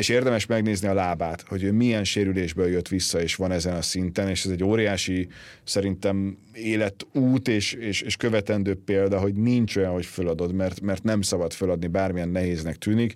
és 0.00 0.08
érdemes 0.08 0.46
megnézni 0.46 0.88
a 0.88 0.94
lábát, 0.94 1.44
hogy 1.48 1.62
ő 1.62 1.72
milyen 1.72 2.04
sérülésből 2.04 2.68
jött 2.68 2.88
vissza, 2.88 3.20
és 3.20 3.34
van 3.34 3.52
ezen 3.52 3.74
a 3.74 3.82
szinten, 3.82 4.28
és 4.28 4.44
ez 4.44 4.50
egy 4.50 4.64
óriási, 4.64 5.28
szerintem 5.64 6.38
életút 6.52 7.48
és, 7.48 7.72
és, 7.72 8.00
és 8.00 8.16
követendő 8.16 8.74
példa, 8.84 9.18
hogy 9.18 9.34
nincs 9.34 9.76
olyan, 9.76 9.92
hogy 9.92 10.06
föladod, 10.06 10.52
mert, 10.52 10.80
mert 10.80 11.02
nem 11.02 11.22
szabad 11.22 11.52
föladni, 11.52 11.86
bármilyen 11.86 12.28
nehéznek 12.28 12.76
tűnik, 12.76 13.14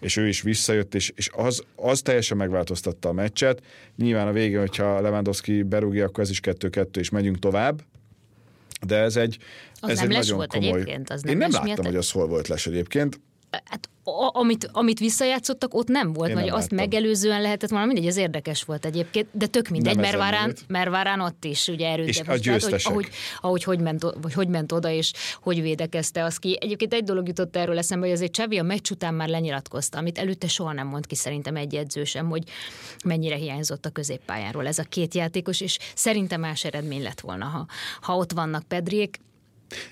és 0.00 0.16
ő 0.16 0.28
is 0.28 0.42
visszajött, 0.42 0.94
és, 0.94 1.12
és 1.14 1.30
az, 1.32 1.62
az 1.76 2.00
teljesen 2.00 2.36
megváltoztatta 2.36 3.08
a 3.08 3.12
meccset. 3.12 3.62
Nyilván 3.96 4.28
a 4.28 4.32
végén, 4.32 4.58
hogyha 4.58 5.00
Lewandowski 5.00 5.62
berúgja, 5.62 6.04
akkor 6.04 6.22
ez 6.22 6.30
is 6.30 6.40
kettő-kettő, 6.40 7.00
és 7.00 7.10
megyünk 7.10 7.38
tovább. 7.38 7.82
De 8.86 8.96
ez 8.96 9.16
egy, 9.16 9.38
az 9.80 9.88
ez 9.88 9.98
nem 9.98 10.10
egy 10.10 10.16
nagyon 10.16 10.36
volt 10.36 10.52
komoly... 10.52 10.68
Egyébként, 10.68 11.10
az 11.10 11.22
nem 11.22 11.32
Én 11.32 11.38
nem 11.38 11.50
láttam, 11.50 11.66
miatt... 11.66 11.84
hogy 11.86 11.96
az 11.96 12.10
hol 12.10 12.26
volt 12.26 12.48
les 12.48 12.66
egyébként. 12.66 13.20
Hát 13.50 13.88
amit, 14.32 14.68
amit 14.72 14.98
visszajátszottak, 14.98 15.74
ott 15.74 15.88
nem 15.88 16.12
volt, 16.12 16.32
vagy 16.32 16.48
azt 16.48 16.52
láttam. 16.52 16.76
megelőzően 16.76 17.42
lehetett 17.42 17.70
volna, 17.70 17.86
mindegy, 17.86 18.06
ez 18.06 18.16
érdekes 18.16 18.62
volt 18.62 18.84
egyébként, 18.84 19.28
de 19.32 19.46
tök 19.46 19.68
mindegy, 19.68 19.96
mert 19.96 20.16
várán, 20.16 20.54
mert 20.68 20.90
várán 20.90 21.20
ott 21.20 21.44
is 21.44 21.68
ugye 21.68 21.88
erőt. 21.88 22.08
És 22.08 22.20
a. 22.20 22.24
Tehát, 22.24 22.62
hogy, 22.62 22.82
ahogy, 22.84 23.08
ahogy 23.40 23.64
hogy, 23.64 23.80
ment, 23.80 24.02
vagy 24.20 24.32
hogy 24.32 24.48
ment 24.48 24.72
oda, 24.72 24.90
és 24.90 25.12
hogy 25.40 25.62
védekezte 25.62 26.24
az 26.24 26.36
ki. 26.36 26.58
Egyébként 26.60 26.94
egy 26.94 27.04
dolog 27.04 27.26
jutott 27.26 27.56
erről 27.56 27.78
eszembe, 27.78 28.06
hogy 28.06 28.14
azért 28.14 28.32
Csavi 28.32 28.58
a 28.58 28.62
meccs 28.62 28.90
után 28.90 29.14
már 29.14 29.28
lenyilatkozta, 29.28 29.98
amit 29.98 30.18
előtte 30.18 30.48
soha 30.48 30.72
nem 30.72 30.86
mond 30.86 31.06
ki 31.06 31.14
szerintem 31.14 31.56
egy 31.56 31.74
edző 31.74 32.04
sem, 32.04 32.28
hogy 32.28 32.42
mennyire 33.04 33.36
hiányzott 33.36 33.86
a 33.86 33.90
középpályáról 33.90 34.66
ez 34.66 34.78
a 34.78 34.82
két 34.82 35.14
játékos, 35.14 35.60
és 35.60 35.78
szerintem 35.94 36.40
más 36.40 36.64
eredmény 36.64 37.02
lett 37.02 37.20
volna, 37.20 37.44
ha, 37.44 37.66
ha 38.00 38.16
ott 38.16 38.32
vannak 38.32 38.62
Pedriek. 38.62 39.20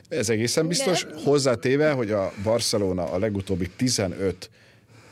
Ez 0.08 0.28
egészen 0.28 0.66
biztos. 0.68 1.06
Hozzátéve, 1.24 1.90
hogy 1.90 2.10
a 2.10 2.32
Barcelona 2.42 3.04
a 3.04 3.18
legutóbbi 3.18 3.70
15 3.76 4.50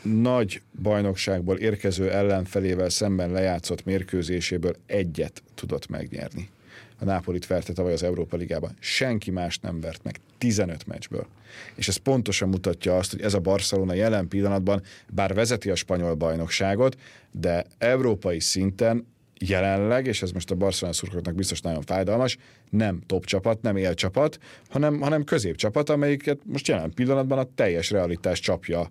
nagy 0.02 0.62
bajnokságból 0.82 1.56
érkező 1.56 2.10
ellenfelével 2.10 2.88
szemben 2.88 3.30
lejátszott 3.30 3.84
mérkőzéséből 3.84 4.76
egyet 4.86 5.42
tudott 5.54 5.88
megnyerni. 5.88 6.50
A 6.98 7.04
Nápolit 7.04 7.46
verte 7.46 7.72
tavaly 7.72 7.92
az 7.92 8.02
Európa 8.02 8.36
Ligában. 8.36 8.76
Senki 8.80 9.30
más 9.30 9.58
nem 9.58 9.80
vert 9.80 10.04
meg 10.04 10.20
15 10.38 10.86
meccsből. 10.86 11.26
És 11.74 11.88
ez 11.88 11.96
pontosan 11.96 12.48
mutatja 12.48 12.96
azt, 12.96 13.10
hogy 13.10 13.20
ez 13.20 13.34
a 13.34 13.40
Barcelona 13.40 13.94
jelen 13.94 14.28
pillanatban, 14.28 14.82
bár 15.12 15.34
vezeti 15.34 15.70
a 15.70 15.74
spanyol 15.74 16.14
bajnokságot, 16.14 16.96
de 17.30 17.64
európai 17.78 18.40
szinten 18.40 19.06
jelenleg, 19.48 20.06
és 20.06 20.22
ez 20.22 20.30
most 20.30 20.50
a 20.50 20.54
Barcelona 20.54 20.96
szurkolóknak 20.96 21.34
biztos 21.34 21.60
nagyon 21.60 21.82
fájdalmas, 21.82 22.36
nem 22.70 23.00
top 23.06 23.24
csapat, 23.24 23.62
nem 23.62 23.76
élcsapat, 23.76 24.38
hanem, 24.68 25.00
hanem 25.00 25.24
középcsapat, 25.24 25.90
amelyiket 25.90 26.38
most 26.44 26.68
jelen 26.68 26.92
pillanatban 26.94 27.38
a 27.38 27.46
teljes 27.54 27.90
realitás 27.90 28.40
csapja 28.40 28.90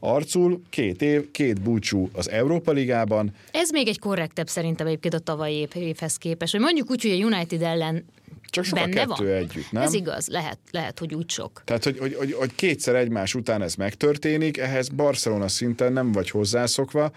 arcul, 0.00 0.62
két 0.70 1.02
év, 1.02 1.30
két 1.30 1.60
búcsú 1.60 2.08
az 2.12 2.30
Európa 2.30 2.72
Ligában. 2.72 3.34
Ez 3.50 3.70
még 3.70 3.88
egy 3.88 3.98
korrektebb 3.98 4.48
szerintem 4.48 4.86
egyébként 4.86 5.14
a 5.14 5.18
tavalyi 5.18 5.68
évhez 5.74 6.16
képest, 6.16 6.52
hogy 6.52 6.60
mondjuk 6.60 6.90
úgy, 6.90 7.02
hogy 7.02 7.10
a 7.10 7.26
United 7.26 7.62
ellen 7.62 8.04
csak 8.50 8.64
sok 8.64 8.78
benne 8.78 9.00
a 9.00 9.06
kettő 9.06 9.26
van. 9.26 9.34
együtt, 9.34 9.70
nem? 9.70 9.82
Ez 9.82 9.92
igaz, 9.92 10.28
lehet, 10.28 10.58
lehet, 10.70 10.98
hogy 10.98 11.14
úgy 11.14 11.30
sok. 11.30 11.62
Tehát, 11.64 11.84
hogy, 11.84 11.98
hogy, 11.98 12.14
hogy, 12.14 12.32
hogy 12.32 12.54
kétszer 12.54 12.94
egymás 12.94 13.34
után 13.34 13.62
ez 13.62 13.74
megtörténik, 13.74 14.58
ehhez 14.58 14.88
Barcelona 14.88 15.48
szinten 15.48 15.92
nem 15.92 16.12
vagy 16.12 16.30
hozzászokva, 16.30 17.10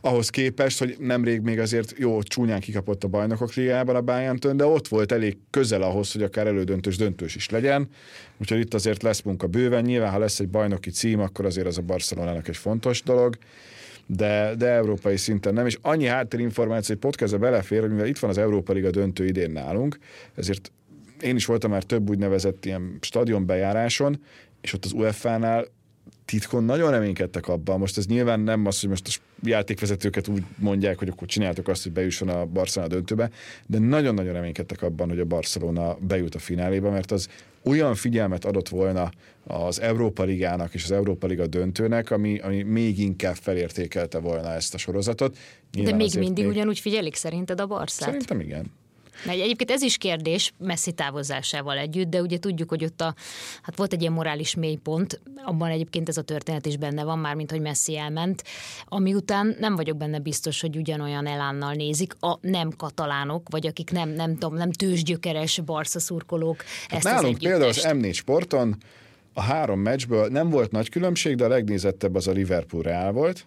ahhoz 0.00 0.28
képest, 0.28 0.78
hogy 0.78 0.96
nemrég 0.98 1.40
még 1.40 1.58
azért 1.58 1.94
jó, 1.96 2.22
csúnyán 2.22 2.60
kikapott 2.60 3.04
a 3.04 3.08
bajnokok 3.08 3.54
ligájában 3.54 3.96
a 3.96 4.00
bayern 4.00 4.56
de 4.56 4.64
ott 4.64 4.88
volt 4.88 5.12
elég 5.12 5.36
közel 5.50 5.82
ahhoz, 5.82 6.12
hogy 6.12 6.22
akár 6.22 6.46
elődöntős 6.46 6.96
döntős 6.96 7.34
is 7.34 7.48
legyen. 7.48 7.88
Úgyhogy 8.40 8.58
itt 8.58 8.74
azért 8.74 9.02
lesz 9.02 9.22
munka 9.22 9.46
bőven. 9.46 9.84
Nyilván, 9.84 10.10
ha 10.10 10.18
lesz 10.18 10.40
egy 10.40 10.48
bajnoki 10.48 10.90
cím, 10.90 11.20
akkor 11.20 11.44
azért 11.44 11.66
az 11.66 11.78
a 11.78 11.82
Barcelonának 11.82 12.48
egy 12.48 12.56
fontos 12.56 13.02
dolog 13.02 13.38
de, 14.10 14.54
de 14.54 14.66
európai 14.66 15.16
szinten 15.16 15.54
nem. 15.54 15.66
És 15.66 15.78
annyi 15.82 16.06
háttérinformáció, 16.06 16.94
hogy 16.94 17.04
podcastbe 17.04 17.38
belefér, 17.38 17.80
hogy 17.80 17.90
mivel 17.90 18.06
itt 18.06 18.18
van 18.18 18.30
az 18.30 18.38
Európa 18.38 18.72
Liga 18.72 18.90
döntő 18.90 19.24
idén 19.24 19.50
nálunk, 19.50 19.98
ezért 20.34 20.72
én 21.20 21.36
is 21.36 21.46
voltam 21.46 21.70
már 21.70 21.82
több 21.82 22.10
úgynevezett 22.10 22.64
ilyen 22.64 22.98
stadionbejáráson, 23.00 24.20
és 24.60 24.72
ott 24.72 24.84
az 24.84 24.92
UEFA-nál 24.92 25.66
titkon 26.30 26.64
nagyon 26.64 26.90
reménykedtek 26.90 27.48
abban. 27.48 27.78
Most 27.78 27.98
ez 27.98 28.06
nyilván 28.06 28.40
nem 28.40 28.66
az, 28.66 28.80
hogy 28.80 28.88
most 28.88 29.08
a 29.08 29.46
játékvezetőket 29.48 30.28
úgy 30.28 30.42
mondják, 30.56 30.98
hogy 30.98 31.08
akkor 31.08 31.28
csináltok 31.28 31.68
azt, 31.68 31.82
hogy 31.82 31.92
bejusson 31.92 32.28
a 32.28 32.46
Barcelona 32.46 32.92
döntőbe, 32.92 33.30
de 33.66 33.78
nagyon-nagyon 33.78 34.32
reménykedtek 34.32 34.82
abban, 34.82 35.08
hogy 35.08 35.20
a 35.20 35.24
Barcelona 35.24 35.96
bejut 36.00 36.34
a 36.34 36.38
fináléba, 36.38 36.90
mert 36.90 37.10
az 37.10 37.28
olyan 37.62 37.94
figyelmet 37.94 38.44
adott 38.44 38.68
volna 38.68 39.10
az 39.44 39.80
Európa 39.80 40.22
Ligának 40.22 40.74
és 40.74 40.84
az 40.84 40.90
Európa 40.90 41.26
Liga 41.26 41.46
döntőnek, 41.46 42.10
ami, 42.10 42.38
ami 42.38 42.62
még 42.62 42.98
inkább 42.98 43.34
felértékelte 43.34 44.18
volna 44.18 44.52
ezt 44.52 44.74
a 44.74 44.78
sorozatot. 44.78 45.36
Nyilván 45.72 45.92
de 45.92 46.04
még 46.04 46.14
mindig 46.18 46.44
még... 46.44 46.52
ugyanúgy 46.52 46.78
figyelik 46.78 47.14
szerinted 47.14 47.60
a 47.60 47.66
Barszát? 47.66 48.08
Szerintem 48.08 48.40
igen. 48.40 48.72
Mert 49.24 49.38
egyébként 49.38 49.70
ez 49.70 49.82
is 49.82 49.96
kérdés 49.96 50.52
messzi 50.58 50.92
távozásával 50.92 51.78
együtt, 51.78 52.08
de 52.08 52.20
ugye 52.20 52.38
tudjuk, 52.38 52.68
hogy 52.68 52.84
ott 52.84 53.00
a, 53.00 53.14
hát 53.62 53.76
volt 53.76 53.92
egy 53.92 54.00
ilyen 54.00 54.12
morális 54.12 54.54
mélypont, 54.54 55.20
abban 55.44 55.70
egyébként 55.70 56.08
ez 56.08 56.16
a 56.16 56.22
történet 56.22 56.66
is 56.66 56.76
benne 56.76 57.04
van, 57.04 57.18
már 57.18 57.34
mint 57.34 57.50
hogy 57.50 57.60
messzi 57.60 57.96
elment, 57.96 58.44
ami 58.84 59.14
után 59.14 59.56
nem 59.58 59.76
vagyok 59.76 59.96
benne 59.96 60.18
biztos, 60.18 60.60
hogy 60.60 60.76
ugyanolyan 60.76 61.26
elánnal 61.26 61.72
nézik 61.72 62.14
a 62.20 62.38
nem 62.40 62.70
katalánok, 62.70 63.46
vagy 63.50 63.66
akik 63.66 63.90
nem, 63.90 64.08
nem 64.08 64.32
tudom, 64.32 64.54
nem 64.54 64.72
tőzsgyökeres 64.72 65.60
barsza 65.60 65.98
szurkolók 65.98 66.64
hát 66.88 67.02
nálunk 67.02 67.36
az 67.36 67.42
például 67.42 67.68
az 67.68 67.86
M4 67.88 68.14
sporton 68.14 68.76
a 69.38 69.40
három 69.40 69.80
meccsből 69.80 70.28
nem 70.28 70.50
volt 70.50 70.70
nagy 70.70 70.88
különbség, 70.88 71.34
de 71.34 71.44
a 71.44 71.48
legnézettebb 71.48 72.14
az 72.14 72.26
a 72.26 72.32
Liverpool 72.32 72.82
Real 72.82 73.12
volt. 73.12 73.46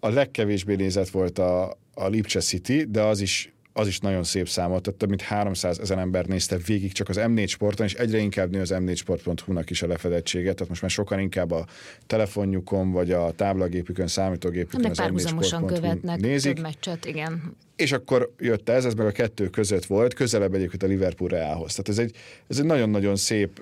A 0.00 0.08
legkevésbé 0.08 0.74
nézett 0.74 1.08
volt 1.08 1.38
a, 1.38 1.78
a 1.94 2.06
Lipcse 2.06 2.40
City, 2.40 2.84
de 2.84 3.02
az 3.02 3.20
is 3.20 3.52
az 3.80 3.86
is 3.86 3.98
nagyon 3.98 4.22
szép 4.22 4.48
számot, 4.48 4.82
tehát 4.82 4.98
több 4.98 5.08
mint 5.08 5.22
300 5.22 5.78
ezer 5.78 5.98
ember 5.98 6.26
nézte 6.26 6.56
végig 6.66 6.92
csak 6.92 7.08
az 7.08 7.16
M4 7.20 7.48
sporton, 7.48 7.86
és 7.86 7.94
egyre 7.94 8.18
inkább 8.18 8.50
nő 8.50 8.60
az 8.60 8.74
m4sport.hu-nak 8.74 9.70
is 9.70 9.82
a 9.82 9.86
lefedettsége, 9.86 10.52
tehát 10.52 10.68
most 10.68 10.82
már 10.82 10.90
sokan 10.90 11.18
inkább 11.18 11.50
a 11.50 11.66
telefonjukon, 12.06 12.90
vagy 12.90 13.12
a 13.12 13.32
táblagépükön, 13.32 14.06
számítógépükön 14.06 14.90
az 14.90 15.30
m 15.30 15.64
követnek 15.64 16.20
nézik. 16.20 16.54
több 16.54 16.62
meccset, 16.62 17.04
igen. 17.04 17.56
És 17.76 17.92
akkor 17.92 18.32
jött 18.38 18.68
ez, 18.68 18.84
ez 18.84 18.94
meg 18.94 19.06
a 19.06 19.10
kettő 19.10 19.48
között 19.48 19.84
volt, 19.84 20.14
közelebb 20.14 20.54
egyébként 20.54 20.82
a 20.82 20.86
Liverpool 20.86 21.30
Realhoz. 21.30 21.70
Tehát 21.70 21.88
ez 21.88 21.98
egy, 21.98 22.16
ez 22.48 22.58
egy 22.58 22.64
nagyon-nagyon 22.64 23.16
szép 23.16 23.60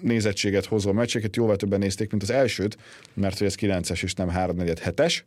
nézettséget 0.00 0.64
hozó 0.64 0.92
meccseket 0.92 1.36
jóval 1.36 1.56
többen 1.56 1.78
nézték, 1.78 2.10
mint 2.10 2.22
az 2.22 2.30
elsőt, 2.30 2.76
mert 3.14 3.38
hogy 3.38 3.46
ez 3.46 3.54
9-es 3.60 4.02
és 4.02 4.14
nem 4.14 4.30
3-4-7-es 4.34 5.18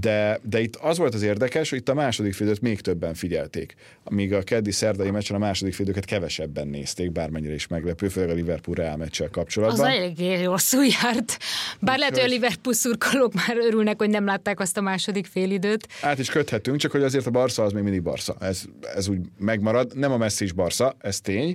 de, 0.00 0.40
de 0.42 0.60
itt 0.60 0.76
az 0.76 0.98
volt 0.98 1.14
az 1.14 1.22
érdekes, 1.22 1.70
hogy 1.70 1.78
itt 1.78 1.88
a 1.88 1.94
második 1.94 2.34
félidőt 2.34 2.60
még 2.60 2.80
többen 2.80 3.14
figyelték, 3.14 3.74
amíg 4.04 4.32
a 4.32 4.42
keddi 4.42 4.70
szerdai 4.70 5.10
meccsen 5.10 5.36
a 5.36 5.38
második 5.38 5.74
félidőket 5.74 6.04
kevesebben 6.04 6.68
nézték, 6.68 7.12
bármennyire 7.12 7.54
is 7.54 7.66
meglepő, 7.66 8.08
főleg 8.08 8.30
a 8.30 8.34
Liverpool 8.34 8.76
Real 8.76 8.96
meccsel 8.96 9.28
kapcsolatban. 9.28 9.86
Az 9.86 9.92
eléggé 9.92 10.44
rosszul 10.44 10.84
járt. 10.84 11.38
Bár 11.80 11.98
lehet, 11.98 12.14
hogy 12.14 12.24
a 12.24 12.32
Liverpool 12.32 12.74
szurkolók 12.74 13.34
már 13.34 13.56
örülnek, 13.56 13.98
hogy 13.98 14.10
nem 14.10 14.24
látták 14.24 14.60
azt 14.60 14.76
a 14.76 14.80
második 14.80 15.26
félidőt. 15.26 15.88
Át 16.02 16.18
is 16.18 16.30
köthetünk, 16.30 16.78
csak 16.78 16.90
hogy 16.90 17.02
azért 17.02 17.26
a 17.26 17.30
Barca 17.30 17.62
az 17.62 17.72
még 17.72 17.82
mindig 17.82 18.02
Barca. 18.02 18.36
Ez, 18.40 18.62
ez 18.94 19.08
úgy 19.08 19.18
megmarad. 19.38 19.96
Nem 19.96 20.12
a 20.12 20.16
Messi 20.16 20.44
is 20.44 20.52
Barca, 20.52 20.96
ez 20.98 21.20
tény, 21.20 21.54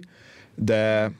de 0.55 1.11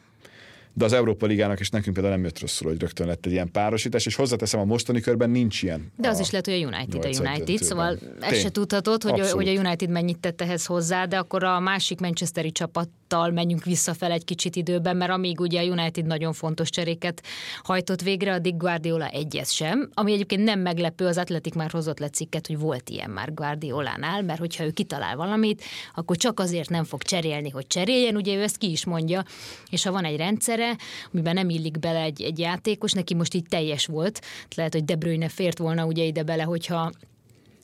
de 0.73 0.85
az 0.85 0.93
Európa 0.93 1.25
Ligának 1.25 1.59
és 1.59 1.69
nekünk 1.69 1.93
például 1.93 2.15
nem 2.15 2.23
jött 2.23 2.39
rosszul, 2.39 2.69
hogy 2.69 2.79
rögtön 2.79 3.07
lett 3.07 3.25
egy 3.25 3.31
ilyen 3.31 3.51
párosítás, 3.51 4.05
és 4.05 4.15
hozzáteszem, 4.15 4.59
a 4.59 4.65
mostani 4.65 4.99
körben 4.99 5.29
nincs 5.29 5.63
ilyen. 5.63 5.91
De 5.95 6.07
az 6.07 6.19
is 6.19 6.29
lehet, 6.29 6.45
hogy 6.45 6.53
a 6.53 6.67
United 6.67 7.05
a 7.05 7.29
United, 7.29 7.63
szóval 7.63 7.97
ezt 8.19 8.41
se 8.41 8.49
tudhatod, 8.49 9.03
hogy, 9.03 9.29
hogy 9.29 9.47
a 9.47 9.51
United 9.51 9.89
mennyit 9.89 10.17
tett 10.17 10.41
ehhez 10.41 10.65
hozzá, 10.65 11.05
de 11.05 11.17
akkor 11.17 11.43
a 11.43 11.59
másik 11.59 11.99
Manchesteri 11.99 12.51
csapat 12.51 12.89
csapattal 13.13 13.31
menjünk 13.31 13.63
vissza 13.63 13.93
fel 13.93 14.11
egy 14.11 14.25
kicsit 14.25 14.55
időben, 14.55 14.97
mert 14.97 15.11
amíg 15.11 15.39
ugye 15.39 15.59
a 15.59 15.63
United 15.63 16.05
nagyon 16.05 16.33
fontos 16.33 16.69
cseréket 16.69 17.23
hajtott 17.63 18.01
végre, 18.01 18.33
addig 18.33 18.57
Guardiola 18.57 19.07
egyez 19.07 19.51
sem, 19.51 19.89
ami 19.93 20.13
egyébként 20.13 20.43
nem 20.43 20.59
meglepő, 20.59 21.05
az 21.05 21.17
Atletik 21.17 21.53
már 21.53 21.71
hozott 21.71 21.99
le 21.99 22.09
cikket, 22.09 22.47
hogy 22.47 22.57
volt 22.57 22.89
ilyen 22.89 23.09
már 23.09 23.33
Guardiolánál, 23.33 24.21
mert 24.21 24.39
hogyha 24.39 24.63
ő 24.63 24.71
kitalál 24.71 25.15
valamit, 25.15 25.63
akkor 25.95 26.17
csak 26.17 26.39
azért 26.39 26.69
nem 26.69 26.83
fog 26.83 27.01
cserélni, 27.01 27.49
hogy 27.49 27.67
cseréljen, 27.67 28.15
ugye 28.15 28.35
ő 28.35 28.41
ezt 28.41 28.57
ki 28.57 28.71
is 28.71 28.85
mondja, 28.85 29.23
és 29.69 29.83
ha 29.83 29.91
van 29.91 30.05
egy 30.05 30.17
rendszere, 30.63 30.89
amiben 31.11 31.33
nem 31.33 31.49
illik 31.49 31.79
bele 31.79 32.01
egy, 32.01 32.21
egy 32.21 32.39
játékos, 32.39 32.91
neki 32.91 33.13
most 33.13 33.33
így 33.33 33.45
teljes 33.49 33.85
volt, 33.85 34.21
lehet, 34.55 34.73
hogy 34.73 34.85
De 34.85 34.95
Bruyne 34.95 35.29
fért 35.29 35.57
volna 35.57 35.85
ugye 35.85 36.03
ide 36.03 36.23
bele, 36.23 36.43
hogyha 36.43 36.91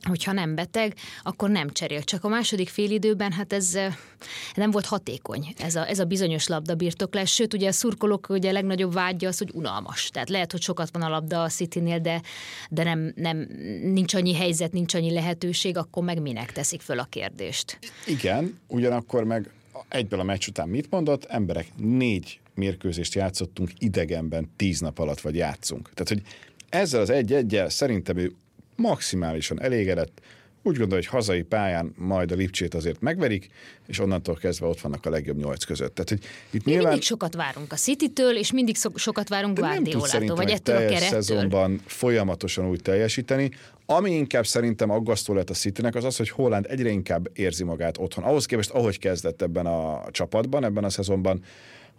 hogyha 0.02 0.32
nem 0.32 0.54
beteg, 0.54 0.94
akkor 1.22 1.50
nem 1.50 1.70
cserél. 1.70 2.02
Csak 2.02 2.24
a 2.24 2.28
második 2.28 2.68
félidőben 2.68 3.32
hát 3.32 3.52
ez 3.52 3.78
nem 4.54 4.70
volt 4.70 4.86
hatékony, 4.86 5.54
ez 5.58 5.74
a, 5.74 5.88
ez 5.88 5.98
a 5.98 6.04
bizonyos 6.04 6.46
labdabirtoklás. 6.46 7.32
Sőt, 7.32 7.54
ugye 7.54 7.68
a 7.68 7.72
szurkolók 7.72 8.26
ugye 8.28 8.48
a 8.48 8.52
legnagyobb 8.52 8.92
vágya 8.92 9.28
az, 9.28 9.38
hogy 9.38 9.50
unalmas. 9.54 10.08
Tehát 10.08 10.28
lehet, 10.28 10.52
hogy 10.52 10.60
sokat 10.60 10.88
van 10.92 11.02
a 11.02 11.08
labda 11.08 11.42
a 11.42 11.48
City-nél, 11.48 11.98
de, 11.98 12.22
de 12.70 12.84
nem, 12.84 13.12
nem, 13.16 13.46
nincs 13.82 14.14
annyi 14.14 14.34
helyzet, 14.34 14.72
nincs 14.72 14.94
annyi 14.94 15.12
lehetőség, 15.12 15.76
akkor 15.76 16.04
meg 16.04 16.20
minek 16.20 16.52
teszik 16.52 16.80
föl 16.80 16.98
a 16.98 17.04
kérdést? 17.04 17.78
Igen, 18.06 18.58
ugyanakkor 18.68 19.24
meg 19.24 19.50
egyből 19.88 20.20
a 20.20 20.22
meccs 20.22 20.48
után 20.48 20.68
mit 20.68 20.90
mondott? 20.90 21.24
Emberek, 21.24 21.66
négy 21.76 22.40
mérkőzést 22.54 23.14
játszottunk 23.14 23.70
idegenben 23.78 24.50
tíz 24.56 24.80
nap 24.80 24.98
alatt, 24.98 25.20
vagy 25.20 25.34
játszunk. 25.34 25.90
Tehát, 25.94 26.08
hogy 26.08 26.22
ezzel 26.68 27.00
az 27.00 27.10
egy-egyel 27.10 27.68
szerintem 27.68 28.16
ő 28.16 28.32
maximálisan 28.76 29.62
elégedett, 29.62 30.20
úgy 30.62 30.76
gondolja, 30.76 31.04
hogy 31.04 31.06
hazai 31.06 31.42
pályán 31.42 31.94
majd 31.96 32.32
a 32.32 32.34
Lipcsét 32.34 32.74
azért 32.74 33.00
megverik, 33.00 33.48
és 33.86 33.98
onnantól 33.98 34.34
kezdve 34.34 34.66
ott 34.66 34.80
vannak 34.80 35.06
a 35.06 35.10
legjobb 35.10 35.36
nyolc 35.36 35.64
között. 35.64 35.94
Tehát, 35.94 36.08
hogy 36.08 36.20
itt 36.50 36.64
Mi 36.64 36.70
nyilván... 36.70 36.88
mindig 36.88 37.06
sokat 37.06 37.34
várunk 37.34 37.72
a 37.72 37.76
City-től, 37.76 38.36
és 38.36 38.52
mindig 38.52 38.76
so- 38.76 38.98
sokat 38.98 39.28
várunk 39.28 39.58
Guardiolától, 39.58 40.36
vagy 40.36 40.50
ettől 40.50 40.76
a 40.76 40.78
kerettől. 40.78 41.08
szezonban 41.08 41.80
folyamatosan 41.86 42.68
úgy 42.68 42.82
teljesíteni. 42.82 43.50
Ami 43.92 44.10
inkább 44.10 44.46
szerintem 44.46 44.90
aggasztó 44.90 45.34
lett 45.34 45.50
a 45.50 45.54
Citynek, 45.54 45.94
az 45.94 46.04
az, 46.04 46.16
hogy 46.16 46.30
Holland 46.30 46.66
egyre 46.68 46.88
inkább 46.88 47.28
érzi 47.32 47.64
magát 47.64 47.98
otthon. 47.98 48.24
Ahhoz 48.24 48.46
képest, 48.46 48.70
ahogy 48.70 48.98
kezdett 48.98 49.42
ebben 49.42 49.66
a 49.66 50.02
csapatban, 50.10 50.64
ebben 50.64 50.84
a 50.84 50.90
szezonban, 50.90 51.42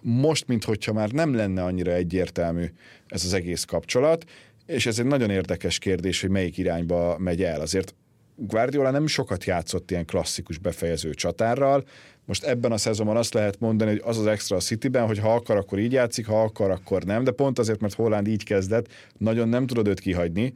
most, 0.01 0.47
mintha 0.47 0.93
már 0.93 1.09
nem 1.09 1.35
lenne 1.35 1.63
annyira 1.63 1.91
egyértelmű 1.91 2.65
ez 3.07 3.25
az 3.25 3.33
egész 3.33 3.63
kapcsolat, 3.63 4.25
és 4.65 4.85
ez 4.85 4.99
egy 4.99 5.05
nagyon 5.05 5.29
érdekes 5.29 5.77
kérdés, 5.77 6.21
hogy 6.21 6.29
melyik 6.29 6.57
irányba 6.57 7.17
megy 7.17 7.43
el. 7.43 7.61
Azért 7.61 7.95
Guardiola 8.35 8.91
nem 8.91 9.07
sokat 9.07 9.45
játszott 9.45 9.91
ilyen 9.91 10.05
klasszikus 10.05 10.57
befejező 10.57 11.13
csatárral. 11.13 11.83
Most 12.25 12.43
ebben 12.43 12.71
a 12.71 12.77
szezonban 12.77 13.17
azt 13.17 13.33
lehet 13.33 13.59
mondani, 13.59 13.91
hogy 13.91 14.01
az 14.03 14.17
az 14.17 14.27
extra 14.27 14.55
a 14.55 14.59
Cityben, 14.59 15.05
hogy 15.05 15.19
ha 15.19 15.33
akar, 15.33 15.57
akkor 15.57 15.79
így 15.79 15.91
játszik, 15.91 16.27
ha 16.27 16.41
akar, 16.41 16.71
akkor 16.71 17.03
nem. 17.03 17.23
De 17.23 17.31
pont 17.31 17.59
azért, 17.59 17.81
mert 17.81 17.93
Holland 17.93 18.27
így 18.27 18.43
kezdett, 18.43 18.87
nagyon 19.17 19.49
nem 19.49 19.67
tudod 19.67 19.87
őt 19.87 19.99
kihagyni. 19.99 20.53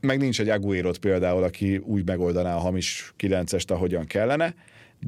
Meg 0.00 0.18
nincs 0.18 0.40
egy 0.40 0.48
aguero 0.48 0.90
például, 1.00 1.42
aki 1.42 1.76
úgy 1.76 2.06
megoldaná 2.06 2.54
a 2.54 2.58
hamis 2.58 3.12
kilencest, 3.16 3.70
ahogyan 3.70 4.06
kellene. 4.06 4.54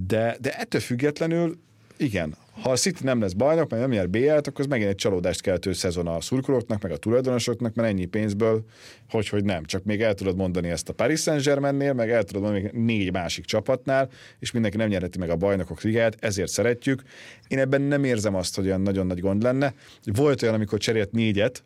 De, 0.06 0.36
de 0.40 0.58
ettől 0.58 0.80
függetlenül 0.80 1.58
igen, 1.96 2.36
ha 2.62 2.70
a 2.70 2.76
City 2.76 3.04
nem 3.04 3.20
lesz 3.20 3.32
bajnok, 3.32 3.70
mert 3.70 3.82
nem 3.82 3.90
nyer 3.90 4.08
BL-t, 4.08 4.46
akkor 4.46 4.60
az 4.60 4.66
megint 4.66 4.88
egy 4.88 4.94
csalódást 4.94 5.40
keltő 5.40 5.72
szezon 5.72 6.06
a 6.06 6.20
szurkolóknak, 6.20 6.82
meg 6.82 6.92
a 6.92 6.96
tulajdonosoknak, 6.96 7.74
mert 7.74 7.88
ennyi 7.88 8.04
pénzből, 8.04 8.64
hogy, 9.10 9.28
hogy 9.28 9.44
nem. 9.44 9.64
Csak 9.64 9.84
még 9.84 10.02
el 10.02 10.14
tudod 10.14 10.36
mondani 10.36 10.68
ezt 10.68 10.88
a 10.88 10.92
Paris 10.92 11.20
Saint-Germainnél, 11.20 11.92
meg 11.92 12.10
el 12.10 12.22
tudod 12.22 12.42
mondani 12.42 12.62
még 12.62 12.84
négy 12.84 13.12
másik 13.12 13.44
csapatnál, 13.44 14.08
és 14.38 14.50
mindenki 14.50 14.76
nem 14.76 14.88
nyerheti 14.88 15.18
meg 15.18 15.30
a 15.30 15.36
bajnokok 15.36 15.82
ligát, 15.82 16.16
ezért 16.20 16.50
szeretjük. 16.50 17.02
Én 17.48 17.58
ebben 17.58 17.80
nem 17.80 18.04
érzem 18.04 18.34
azt, 18.34 18.56
hogy 18.56 18.66
olyan 18.66 18.80
nagyon 18.80 19.06
nagy 19.06 19.20
gond 19.20 19.42
lenne. 19.42 19.74
Volt 20.04 20.42
olyan, 20.42 20.54
amikor 20.54 20.78
cserélt 20.78 21.12
négyet, 21.12 21.64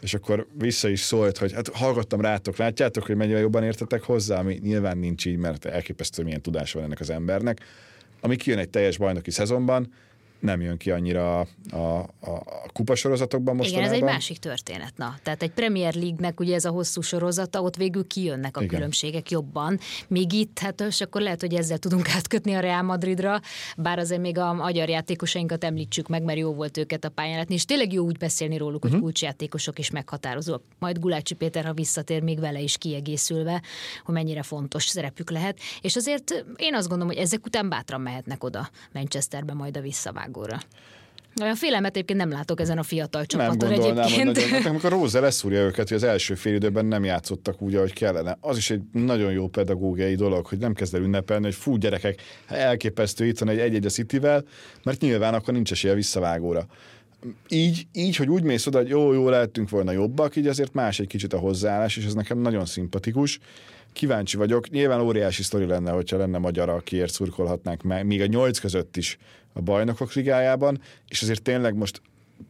és 0.00 0.14
akkor 0.14 0.46
vissza 0.58 0.88
is 0.88 1.00
szólt, 1.00 1.38
hogy 1.38 1.52
hát 1.52 1.68
hallgattam 1.68 2.20
rátok, 2.20 2.56
látjátok, 2.56 3.06
hogy 3.06 3.16
mennyire 3.16 3.38
jobban 3.38 3.62
értetek 3.62 4.02
hozzá, 4.02 4.38
ami 4.38 4.58
nyilván 4.62 4.98
nincs 4.98 5.26
így, 5.26 5.36
mert 5.36 5.64
elképesztő, 5.64 6.22
milyen 6.22 6.42
tudása 6.42 6.78
van 6.78 6.86
ennek 6.86 7.00
az 7.00 7.10
embernek. 7.10 7.60
Ami 8.20 8.36
kijön 8.36 8.58
egy 8.58 8.70
teljes 8.70 8.98
bajnoki 8.98 9.30
szezonban, 9.30 9.92
nem 10.40 10.60
jön 10.60 10.76
ki 10.76 10.90
annyira 10.90 11.40
a, 11.40 11.46
a, 11.70 11.98
a 12.20 12.42
kupasorozatokban 12.72 13.56
mostanában. 13.56 13.92
Igen, 13.92 14.02
ez 14.02 14.08
egy 14.08 14.14
másik 14.14 14.38
történet. 14.38 14.92
Na, 14.96 15.14
tehát 15.22 15.42
egy 15.42 15.50
Premier 15.50 15.94
League-nek 15.94 16.40
ugye 16.40 16.54
ez 16.54 16.64
a 16.64 16.70
hosszú 16.70 17.00
sorozata, 17.00 17.62
ott 17.62 17.76
végül 17.76 18.06
kijönnek 18.06 18.56
a 18.56 18.62
Igen. 18.62 18.74
különbségek 18.74 19.30
jobban. 19.30 19.78
Míg 20.08 20.32
itt, 20.32 20.58
hát 20.58 20.80
és 20.80 21.00
akkor 21.00 21.20
lehet, 21.20 21.40
hogy 21.40 21.54
ezzel 21.54 21.78
tudunk 21.78 22.08
átkötni 22.16 22.54
a 22.54 22.60
Real 22.60 22.82
Madridra, 22.82 23.40
bár 23.76 23.98
azért 23.98 24.20
még 24.20 24.38
a 24.38 24.52
magyar 24.52 24.88
játékosainkat 24.88 25.64
említsük 25.64 26.08
meg, 26.08 26.22
mert 26.22 26.38
jó 26.38 26.54
volt 26.54 26.76
őket 26.76 27.04
a 27.04 27.08
pályán 27.08 27.36
látni, 27.36 27.54
és 27.54 27.64
tényleg 27.64 27.92
jó 27.92 28.04
úgy 28.04 28.18
beszélni 28.18 28.56
róluk, 28.56 28.74
uh-huh. 28.74 28.90
hogy 28.90 28.98
mhm. 28.98 29.02
kulcsjátékosok 29.04 29.78
is 29.78 29.90
meghatározók. 29.90 30.62
Majd 30.78 30.98
Gulácsi 30.98 31.34
Péter, 31.34 31.64
ha 31.64 31.72
visszatér 31.72 32.22
még 32.22 32.40
vele 32.40 32.60
is 32.60 32.78
kiegészülve, 32.78 33.62
hogy 34.04 34.14
mennyire 34.14 34.42
fontos 34.42 34.84
szerepük 34.84 35.30
lehet. 35.30 35.58
És 35.80 35.96
azért 35.96 36.44
én 36.56 36.74
azt 36.74 36.88
gondolom, 36.88 37.12
hogy 37.14 37.22
ezek 37.22 37.46
után 37.46 37.68
bátran 37.68 38.00
mehetnek 38.00 38.44
oda 38.44 38.70
Manchesterbe 38.92 39.54
majd 39.54 39.76
a 39.76 39.80
visszavág 39.80 40.29
Chicago-ra. 40.30 40.58
Olyan 41.40 41.54
félelmet 41.54 41.90
egyébként 41.90 42.18
nem 42.18 42.30
látok 42.30 42.60
ezen 42.60 42.78
a 42.78 42.82
fiatal 42.82 43.26
csapaton 43.26 43.56
nem 43.56 43.68
gondolnám, 43.68 44.04
egyébként. 44.04 44.38
Hogy 44.38 44.50
nagyon, 44.50 44.66
amikor 44.72 44.90
Róza 44.90 45.20
leszúrja 45.20 45.60
őket, 45.60 45.88
hogy 45.88 45.96
az 45.96 46.02
első 46.02 46.34
fél 46.34 46.54
időben 46.54 46.86
nem 46.86 47.04
játszottak 47.04 47.62
úgy, 47.62 47.74
ahogy 47.74 47.92
kellene. 47.92 48.38
Az 48.40 48.56
is 48.56 48.70
egy 48.70 48.80
nagyon 48.92 49.32
jó 49.32 49.48
pedagógiai 49.48 50.14
dolog, 50.14 50.46
hogy 50.46 50.58
nem 50.58 50.72
kezd 50.72 50.94
el 50.94 51.00
ünnepelni, 51.00 51.44
hogy 51.44 51.54
fú, 51.54 51.76
gyerekek, 51.76 52.22
elképesztő 52.46 53.26
itt 53.26 53.38
van 53.38 53.48
egy 53.48 53.58
egy-egy 53.58 53.86
a 53.86 53.88
Cityvel, 53.88 54.44
mert 54.82 55.00
nyilván 55.00 55.34
akkor 55.34 55.54
nincs 55.54 55.72
esélye 55.72 55.94
visszavágóra. 55.94 56.66
Így, 57.48 57.86
így, 57.92 58.16
hogy 58.16 58.28
úgy 58.28 58.42
mész 58.42 58.66
oda, 58.66 58.78
hogy 58.78 58.88
jó, 58.88 59.12
jó, 59.12 59.28
lehetünk 59.28 59.70
volna 59.70 59.92
jobbak, 59.92 60.36
így 60.36 60.46
azért 60.46 60.72
más 60.72 61.00
egy 61.00 61.06
kicsit 61.06 61.32
a 61.32 61.38
hozzáállás, 61.38 61.96
és 61.96 62.04
ez 62.04 62.14
nekem 62.14 62.38
nagyon 62.38 62.66
szimpatikus 62.66 63.38
kíváncsi 63.92 64.36
vagyok. 64.36 64.70
Nyilván 64.70 65.00
óriási 65.00 65.42
sztori 65.42 65.66
lenne, 65.66 65.90
hogyha 65.90 66.16
lenne 66.16 66.38
magyar, 66.38 66.68
akiért 66.68 67.12
szurkolhatnánk 67.12 67.82
meg, 67.82 68.06
még 68.06 68.20
a 68.20 68.26
nyolc 68.26 68.58
között 68.58 68.96
is 68.96 69.18
a 69.52 69.60
bajnokok 69.60 70.12
ligájában, 70.12 70.80
és 71.08 71.22
azért 71.22 71.42
tényleg 71.42 71.74
most 71.74 72.02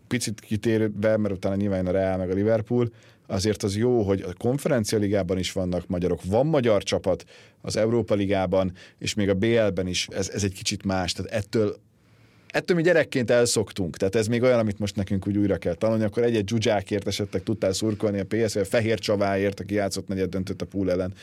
picit 0.08 0.40
kitérve, 0.40 1.16
mert 1.16 1.34
utána 1.34 1.54
nyilván 1.54 1.86
a 1.86 1.90
Real 1.90 2.16
meg 2.16 2.30
a 2.30 2.34
Liverpool, 2.34 2.88
azért 3.26 3.62
az 3.62 3.76
jó, 3.76 4.02
hogy 4.02 4.20
a 4.20 4.32
konferencia 4.38 4.98
ligában 4.98 5.38
is 5.38 5.52
vannak 5.52 5.86
magyarok, 5.86 6.20
van 6.24 6.46
magyar 6.46 6.82
csapat 6.82 7.24
az 7.60 7.76
Európa 7.76 8.14
ligában, 8.14 8.72
és 8.98 9.14
még 9.14 9.28
a 9.28 9.34
BL-ben 9.34 9.86
is. 9.86 10.08
Ez, 10.08 10.28
ez 10.28 10.44
egy 10.44 10.52
kicsit 10.52 10.84
más, 10.84 11.12
tehát 11.12 11.32
ettől 11.32 11.76
ettől 12.52 12.76
mi 12.76 12.82
gyerekként 12.82 13.30
elszoktunk, 13.30 13.96
tehát 13.96 14.14
ez 14.14 14.26
még 14.26 14.42
olyan, 14.42 14.58
amit 14.58 14.78
most 14.78 14.96
nekünk 14.96 15.26
úgy 15.26 15.36
újra 15.36 15.56
kell 15.56 15.74
tanulni, 15.74 16.04
akkor 16.04 16.22
egy-egy 16.22 16.44
dzsuzsákért 16.44 17.06
esetleg 17.06 17.42
tudtál 17.42 17.72
szurkolni 17.72 18.20
a 18.20 18.24
PSV, 18.24 18.58
a 18.58 18.64
Fehér 18.64 18.98
Csaváért, 18.98 19.60
aki 19.60 19.74
játszott 19.74 20.08
negyed 20.08 20.28
döntött 20.28 20.62
a 20.62 20.66
pool 20.66 20.90
ellen. 20.90 21.14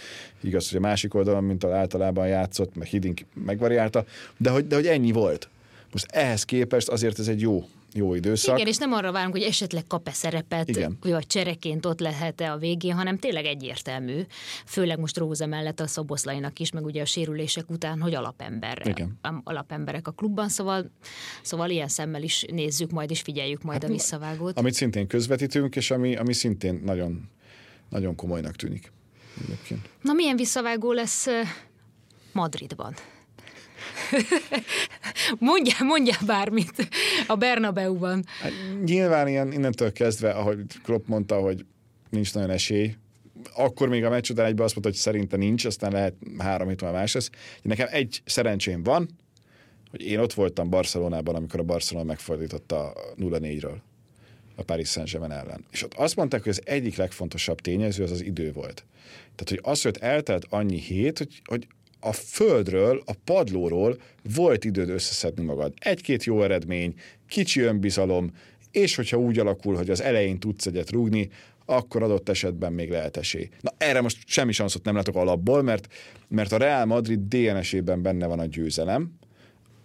Igaz, 0.41 0.69
hogy 0.69 0.77
a 0.77 0.81
másik 0.81 1.13
oldalon, 1.13 1.43
mint 1.43 1.63
általában 1.63 2.27
játszott, 2.27 2.75
meg 2.75 2.87
Hidink 2.87 3.21
megvariálta, 3.45 4.05
de 4.37 4.49
hogy, 4.49 4.67
de 4.67 4.75
hogy 4.75 4.87
ennyi 4.87 5.11
volt. 5.11 5.49
Most 5.91 6.05
ehhez 6.11 6.43
képest 6.43 6.89
azért 6.89 7.19
ez 7.19 7.27
egy 7.27 7.41
jó 7.41 7.65
jó 7.97 8.13
időszak. 8.13 8.55
Igen, 8.55 8.67
és 8.67 8.77
nem 8.77 8.93
arra 8.93 9.11
várunk, 9.11 9.33
hogy 9.33 9.43
esetleg 9.43 9.83
kap-e 9.87 10.11
szerepet, 10.11 10.69
Igen. 10.69 10.97
vagy 11.01 11.27
csereként 11.27 11.85
ott 11.85 11.99
lehet-e 11.99 12.51
a 12.51 12.57
végén, 12.57 12.95
hanem 12.95 13.17
tényleg 13.17 13.45
egyértelmű, 13.45 14.21
főleg 14.65 14.99
most 14.99 15.17
Róza 15.17 15.45
mellett 15.45 15.79
a 15.79 15.87
Szoboszlainak 15.87 16.59
is, 16.59 16.71
meg 16.71 16.85
ugye 16.85 17.01
a 17.01 17.05
sérülések 17.05 17.69
után, 17.69 18.01
hogy 18.01 18.13
alapember, 18.13 18.81
Igen. 18.85 19.19
alapemberek 19.43 20.07
a 20.07 20.11
klubban, 20.11 20.49
szóval, 20.49 20.91
szóval 21.41 21.69
ilyen 21.69 21.87
szemmel 21.87 22.23
is 22.23 22.45
nézzük 22.51 22.91
majd, 22.91 23.11
és 23.11 23.21
figyeljük 23.21 23.61
majd 23.63 23.81
hát, 23.81 23.89
a 23.89 23.93
visszavágót. 23.93 24.57
Amit 24.57 24.73
szintén 24.73 25.07
közvetítünk, 25.07 25.75
és 25.75 25.91
ami, 25.91 26.15
ami 26.15 26.33
szintén 26.33 26.81
nagyon, 26.85 27.29
nagyon 27.89 28.15
komolynak 28.15 28.55
tűnik. 28.55 28.91
Egyébként. 29.43 29.89
Na 30.01 30.13
milyen 30.13 30.35
visszavágó 30.35 30.91
lesz 30.91 31.27
Madridban? 32.31 32.93
mondja, 35.39 35.75
mondja 35.79 36.15
bármit 36.25 36.87
a 37.27 37.35
Bernabeu-ban. 37.35 38.25
Hát, 38.41 38.51
nyilván 38.85 39.27
ilyen, 39.27 39.51
innentől 39.51 39.91
kezdve, 39.91 40.29
ahogy 40.29 40.59
Klopp 40.83 41.07
mondta, 41.07 41.39
hogy 41.39 41.65
nincs 42.09 42.33
nagyon 42.33 42.49
esély, 42.49 42.95
akkor 43.55 43.89
még 43.89 44.03
a 44.03 44.09
meccs 44.09 44.29
után 44.29 44.45
egyben 44.45 44.65
azt 44.65 44.73
mondta, 44.73 44.91
hogy 44.91 45.01
szerinte 45.01 45.37
nincs, 45.37 45.65
aztán 45.65 45.91
lehet 45.91 46.13
három 46.37 46.67
hét 46.67 46.81
más 46.81 47.13
lesz. 47.13 47.29
Nekem 47.61 47.87
egy 47.91 48.21
szerencsém 48.25 48.83
van, 48.83 49.09
hogy 49.91 50.01
én 50.01 50.19
ott 50.19 50.33
voltam 50.33 50.69
Barcelonában, 50.69 51.35
amikor 51.35 51.59
a 51.59 51.63
Barcelona 51.63 52.05
megfordította 52.05 52.93
0-4-ről 53.17 53.75
a 54.55 54.63
Paris 54.63 54.89
Saint-Germain 54.89 55.31
ellen. 55.31 55.65
És 55.71 55.83
ott 55.83 55.93
azt 55.93 56.15
mondták, 56.15 56.43
hogy 56.43 56.51
az 56.51 56.61
egyik 56.65 56.95
legfontosabb 56.95 57.61
tényező 57.61 58.03
az 58.03 58.11
az 58.11 58.23
idő 58.23 58.51
volt. 58.51 58.85
Tehát, 59.35 59.49
hogy 59.49 59.59
az, 59.61 59.81
hogy 59.81 59.97
eltelt 59.99 60.45
annyi 60.49 60.79
hét, 60.79 61.17
hogy, 61.17 61.41
hogy 61.45 61.67
a 61.99 62.11
földről, 62.11 63.01
a 63.05 63.13
padlóról 63.23 63.97
volt 64.35 64.65
időd 64.65 64.89
összeszedni 64.89 65.43
magad. 65.43 65.73
Egy-két 65.79 66.23
jó 66.23 66.43
eredmény, 66.43 66.93
kicsi 67.27 67.61
önbizalom, 67.61 68.31
és 68.71 68.95
hogyha 68.95 69.17
úgy 69.17 69.39
alakul, 69.39 69.75
hogy 69.75 69.89
az 69.89 70.01
elején 70.01 70.39
tudsz 70.39 70.65
egyet 70.65 70.91
rúgni, 70.91 71.29
akkor 71.65 72.03
adott 72.03 72.29
esetben 72.29 72.73
még 72.73 72.89
lehet 72.89 73.17
esély. 73.17 73.49
Na 73.61 73.71
erre 73.77 74.01
most 74.01 74.17
semmi 74.25 74.51
sanszot 74.51 74.83
nem 74.83 74.95
látok 74.95 75.15
alapból, 75.15 75.61
mert, 75.61 75.87
mert 76.27 76.51
a 76.51 76.57
Real 76.57 76.85
Madrid 76.85 77.19
DNS-ében 77.19 78.01
benne 78.01 78.27
van 78.27 78.39
a 78.39 78.45
győzelem, 78.45 79.11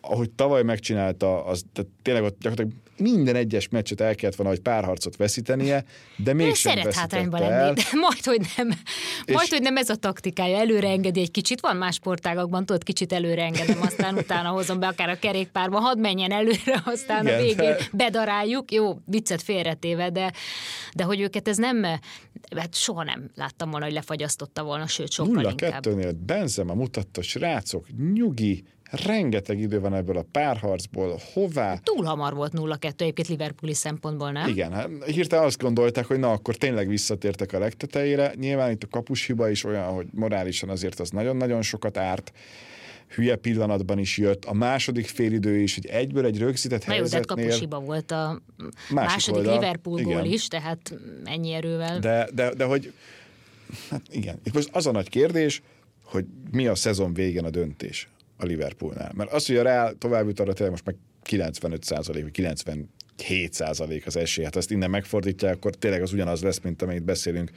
ahogy 0.02 0.30
tavaly 0.30 0.62
megcsinálta, 0.62 1.44
az 1.44 1.64
tehát 1.72 1.90
tényleg 2.02 2.22
ott 2.22 2.38
gyakorlatilag 2.40 2.82
minden 2.96 3.36
egyes 3.36 3.68
meccset 3.68 4.00
el 4.00 4.14
kellett 4.14 4.36
volna, 4.36 4.52
hogy 4.52 4.60
párharcot 4.60 5.16
veszítenie, 5.16 5.84
de 6.16 6.32
még 6.32 6.54
sem 6.54 6.76
szeret 6.76 6.94
hátrányban 6.94 7.42
el. 7.42 7.48
lenni, 7.50 7.74
de 7.74 7.82
majd, 7.92 8.24
hogy 8.24 8.46
nem. 8.56 8.68
Majd, 9.26 9.48
hogy 9.48 9.62
nem 9.62 9.76
ez 9.76 9.88
a 9.88 9.96
taktikája. 9.96 10.56
Előre 10.56 10.88
engedi 10.88 11.20
egy 11.20 11.30
kicsit. 11.30 11.60
Van 11.60 11.76
más 11.76 11.94
sportágakban, 11.94 12.66
tudod, 12.66 12.82
kicsit 12.82 13.12
előre 13.12 13.42
engedem, 13.42 13.82
aztán 13.82 14.16
utána 14.16 14.48
hozom 14.48 14.78
be 14.78 14.86
akár 14.86 15.08
a 15.08 15.18
kerékpárba, 15.18 15.78
hadd 15.78 15.98
menjen 15.98 16.32
előre, 16.32 16.82
aztán 16.84 17.26
Igen, 17.26 17.38
a 17.38 17.42
végén 17.42 17.74
bedaráljuk. 17.92 18.72
Jó, 18.72 18.98
viccet 19.04 19.42
félretéve, 19.42 20.10
de, 20.10 20.32
de 20.94 21.04
hogy 21.04 21.20
őket 21.20 21.48
ez 21.48 21.56
nem, 21.56 21.82
hát 22.56 22.74
soha 22.74 23.02
nem 23.02 23.30
láttam 23.34 23.70
volna, 23.70 23.84
hogy 23.84 23.94
lefagyasztotta 23.94 24.62
volna, 24.62 24.86
sőt, 24.86 25.10
sokkal 25.10 25.34
0 25.34 25.50
inkább. 25.50 25.86
0 25.86 26.10
Benzema 26.26 26.74
mutatta, 26.74 27.22
srácok, 27.22 27.86
nyugi, 28.12 28.64
rengeteg 28.92 29.60
idő 29.60 29.80
van 29.80 29.94
ebből 29.94 30.16
a 30.16 30.24
párharcból, 30.32 31.18
hová. 31.32 31.76
Túl 31.82 32.04
hamar 32.04 32.34
volt 32.34 32.52
0-2 32.56 33.00
egyébként 33.00 33.28
Liverpooli 33.28 33.74
szempontból, 33.74 34.30
nem? 34.30 34.48
Igen, 34.48 34.72
hát 34.72 34.88
hirtelen 35.06 35.44
azt 35.44 35.58
gondolták, 35.58 36.06
hogy 36.06 36.18
na, 36.18 36.30
akkor 36.30 36.56
tényleg 36.56 36.88
visszatértek 36.88 37.52
a 37.52 37.58
legtetejére. 37.58 38.32
Nyilván 38.36 38.70
itt 38.70 38.82
a 38.82 38.88
kapus 38.90 39.26
hiba 39.26 39.50
is 39.50 39.64
olyan, 39.64 39.84
hogy 39.84 40.06
morálisan 40.10 40.68
azért 40.68 41.00
az 41.00 41.10
nagyon-nagyon 41.10 41.62
sokat 41.62 41.96
árt 41.96 42.32
hülye 43.14 43.36
pillanatban 43.36 43.98
is 43.98 44.18
jött. 44.18 44.44
A 44.44 44.52
második 44.52 45.06
félidő 45.06 45.58
is, 45.58 45.74
hogy 45.74 45.86
egyből 45.86 46.24
egy 46.24 46.38
rögzített 46.38 46.86
Na 46.86 46.92
helyzetnél... 46.92 47.56
jó, 47.60 47.66
de 47.66 47.76
volt 47.76 48.10
a 48.10 48.42
második 48.90 49.38
oldal. 49.38 49.54
Liverpool 49.54 49.98
igen. 49.98 50.12
gól 50.12 50.24
is, 50.24 50.48
tehát 50.48 50.98
ennyi 51.24 51.52
erővel. 51.52 51.98
De, 51.98 52.28
de, 52.34 52.54
de 52.54 52.64
hogy 52.64 52.92
hát 53.90 54.02
igen, 54.10 54.40
itt 54.44 54.54
most 54.54 54.68
az 54.72 54.86
a 54.86 54.90
nagy 54.90 55.08
kérdés, 55.08 55.62
hogy 56.04 56.24
mi 56.50 56.66
a 56.66 56.74
szezon 56.74 57.14
végén 57.14 57.44
a 57.44 57.50
döntés 57.50 58.08
a 58.42 58.46
Liverpoolnál. 58.46 59.12
Mert 59.14 59.32
az, 59.32 59.46
hogy 59.46 59.56
a 59.56 59.62
Real 59.62 59.94
tovább 59.98 60.26
jut 60.26 60.40
arra 60.40 60.70
most 60.70 60.84
meg 60.84 60.96
95 61.22 61.84
százalék, 61.84 62.22
vagy 62.22 62.32
97 62.32 63.52
százalék 63.52 64.06
az 64.06 64.16
esély. 64.16 64.44
Hát 64.44 64.56
ezt 64.56 64.70
innen 64.70 64.90
megfordítják, 64.90 65.54
akkor 65.54 65.74
tényleg 65.74 66.02
az 66.02 66.12
ugyanaz 66.12 66.42
lesz, 66.42 66.60
mint 66.60 66.82
amit 66.82 67.04
beszélünk 67.04 67.50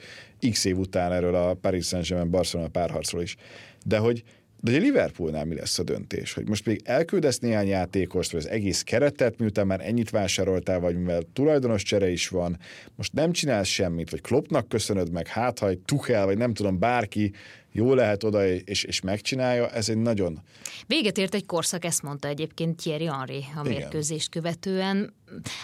x 0.50 0.64
év 0.64 0.78
után 0.78 1.12
erről 1.12 1.34
a 1.34 1.54
Paris 1.54 1.86
Saint-Germain 1.86 2.30
Barcelona 2.30 2.68
párharcról 2.68 3.22
is. 3.22 3.36
De 3.84 3.98
hogy 3.98 4.24
de 4.60 4.72
hogy 4.72 4.80
a 4.80 4.84
Liverpoolnál 4.84 5.44
mi 5.44 5.54
lesz 5.54 5.78
a 5.78 5.82
döntés? 5.82 6.32
Hogy 6.32 6.48
most 6.48 6.66
még 6.66 6.80
elküldesz 6.84 7.38
néhány 7.38 7.66
játékost, 7.66 8.32
vagy 8.32 8.40
az 8.40 8.48
egész 8.48 8.82
keretet, 8.82 9.38
miután 9.38 9.66
már 9.66 9.80
ennyit 9.80 10.10
vásároltál, 10.10 10.80
vagy 10.80 10.96
mivel 10.96 11.22
tulajdonos 11.32 11.82
csere 11.82 12.08
is 12.10 12.28
van, 12.28 12.58
most 12.94 13.12
nem 13.12 13.32
csinálsz 13.32 13.68
semmit, 13.68 14.10
vagy 14.10 14.20
Kloppnak 14.20 14.68
köszönöd 14.68 15.12
meg, 15.12 15.26
hát 15.26 15.58
ha 15.58 15.68
egy 15.68 15.78
Tuchel, 15.78 16.24
vagy 16.24 16.38
nem 16.38 16.54
tudom, 16.54 16.78
bárki 16.78 17.32
jó 17.76 17.94
lehet 17.94 18.24
oda, 18.24 18.46
és, 18.46 18.84
és 18.84 19.00
megcsinálja, 19.00 19.70
ez 19.70 19.88
egy 19.88 19.96
nagyon... 19.96 20.42
Véget 20.86 21.18
ért 21.18 21.34
egy 21.34 21.46
korszak, 21.46 21.84
ezt 21.84 22.02
mondta 22.02 22.28
egyébként 22.28 22.76
Thierry 22.76 23.06
Henry 23.06 23.44
a 23.54 23.60
Igen. 23.64 23.78
mérkőzést 23.78 24.28
követően. 24.30 25.14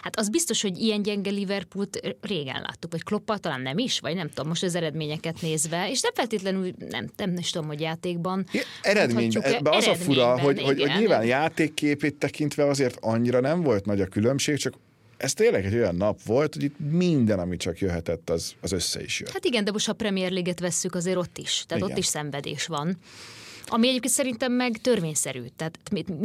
Hát 0.03 0.17
az 0.17 0.29
biztos, 0.29 0.63
hogy 0.63 0.79
ilyen 0.79 1.03
gyenge 1.03 1.31
Liverpoolt 1.31 2.17
régen 2.21 2.61
láttuk, 2.61 2.91
vagy 2.91 3.03
Kloppal 3.03 3.39
talán 3.39 3.61
nem 3.61 3.79
is, 3.79 4.01
vagy 4.01 4.15
nem 4.15 4.29
tudom, 4.29 4.49
most 4.49 4.63
az 4.63 4.75
eredményeket 4.75 5.41
nézve, 5.41 5.91
és 5.91 6.01
nem 6.01 6.13
feltétlenül, 6.15 6.71
nem, 6.89 7.11
nem 7.17 7.37
is 7.37 7.51
tudom, 7.51 7.67
hogy 7.67 7.81
játékban. 7.81 8.47
Ja, 8.53 8.61
eredményben, 8.83 9.61
az 9.63 9.87
a 9.87 9.95
fura, 9.95 10.39
hogy, 10.39 10.63
hogy, 10.63 10.81
hogy 10.81 10.93
nyilván 10.99 11.25
játékképét 11.25 12.15
tekintve 12.15 12.67
azért 12.67 12.99
annyira 13.01 13.41
nem 13.41 13.63
volt 13.63 13.85
nagy 13.85 14.01
a 14.01 14.07
különbség, 14.07 14.57
csak 14.57 14.75
ez 15.23 15.33
tényleg 15.33 15.65
egy 15.65 15.75
olyan 15.75 15.95
nap 15.95 16.23
volt, 16.23 16.55
hogy 16.55 16.63
itt 16.63 16.79
minden, 16.91 17.39
ami 17.39 17.57
csak 17.57 17.79
jöhetett, 17.79 18.31
az, 18.31 18.55
az 18.61 18.73
össze 18.73 19.03
is 19.03 19.21
jött. 19.21 19.31
Hát 19.31 19.45
igen, 19.45 19.65
de 19.65 19.73
most 19.73 19.89
a 19.89 19.93
Premier 19.93 20.31
League-et 20.31 20.61
vesszük, 20.61 20.95
azért 20.95 21.17
ott 21.17 21.39
is. 21.39 21.65
Tehát 21.67 21.83
igen. 21.83 21.97
ott 21.97 22.03
is 22.03 22.07
szenvedés 22.07 22.67
van. 22.67 22.97
Ami 23.67 23.89
egyébként 23.89 24.13
szerintem 24.13 24.53
meg 24.53 24.79
törvényszerű. 24.83 25.43
Tehát 25.57 25.79